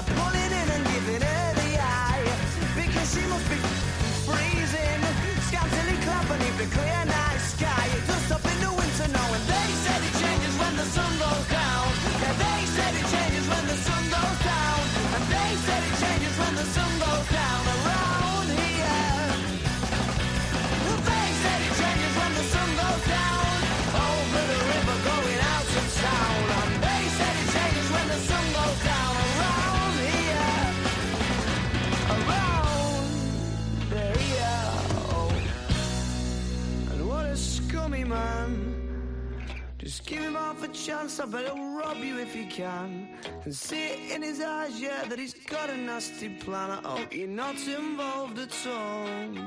[0.01, 2.25] pulling in and giving her the eye
[2.73, 3.57] because she must be
[4.25, 5.01] freezing.
[5.45, 9.27] Scantily clad beneath the clear night sky, dust up in the winter now.
[9.37, 11.85] And they said it changes when the sun goes down.
[12.25, 14.81] Yeah, they said it changes when the sun goes down.
[15.13, 17.62] And they said it changes when the sun goes down.
[40.73, 43.07] Chance, I bet he'll rob you if he can.
[43.45, 46.71] And see it in his eyes, yeah, that he's got a nasty plan.
[46.71, 49.37] I hope you're not involved at all.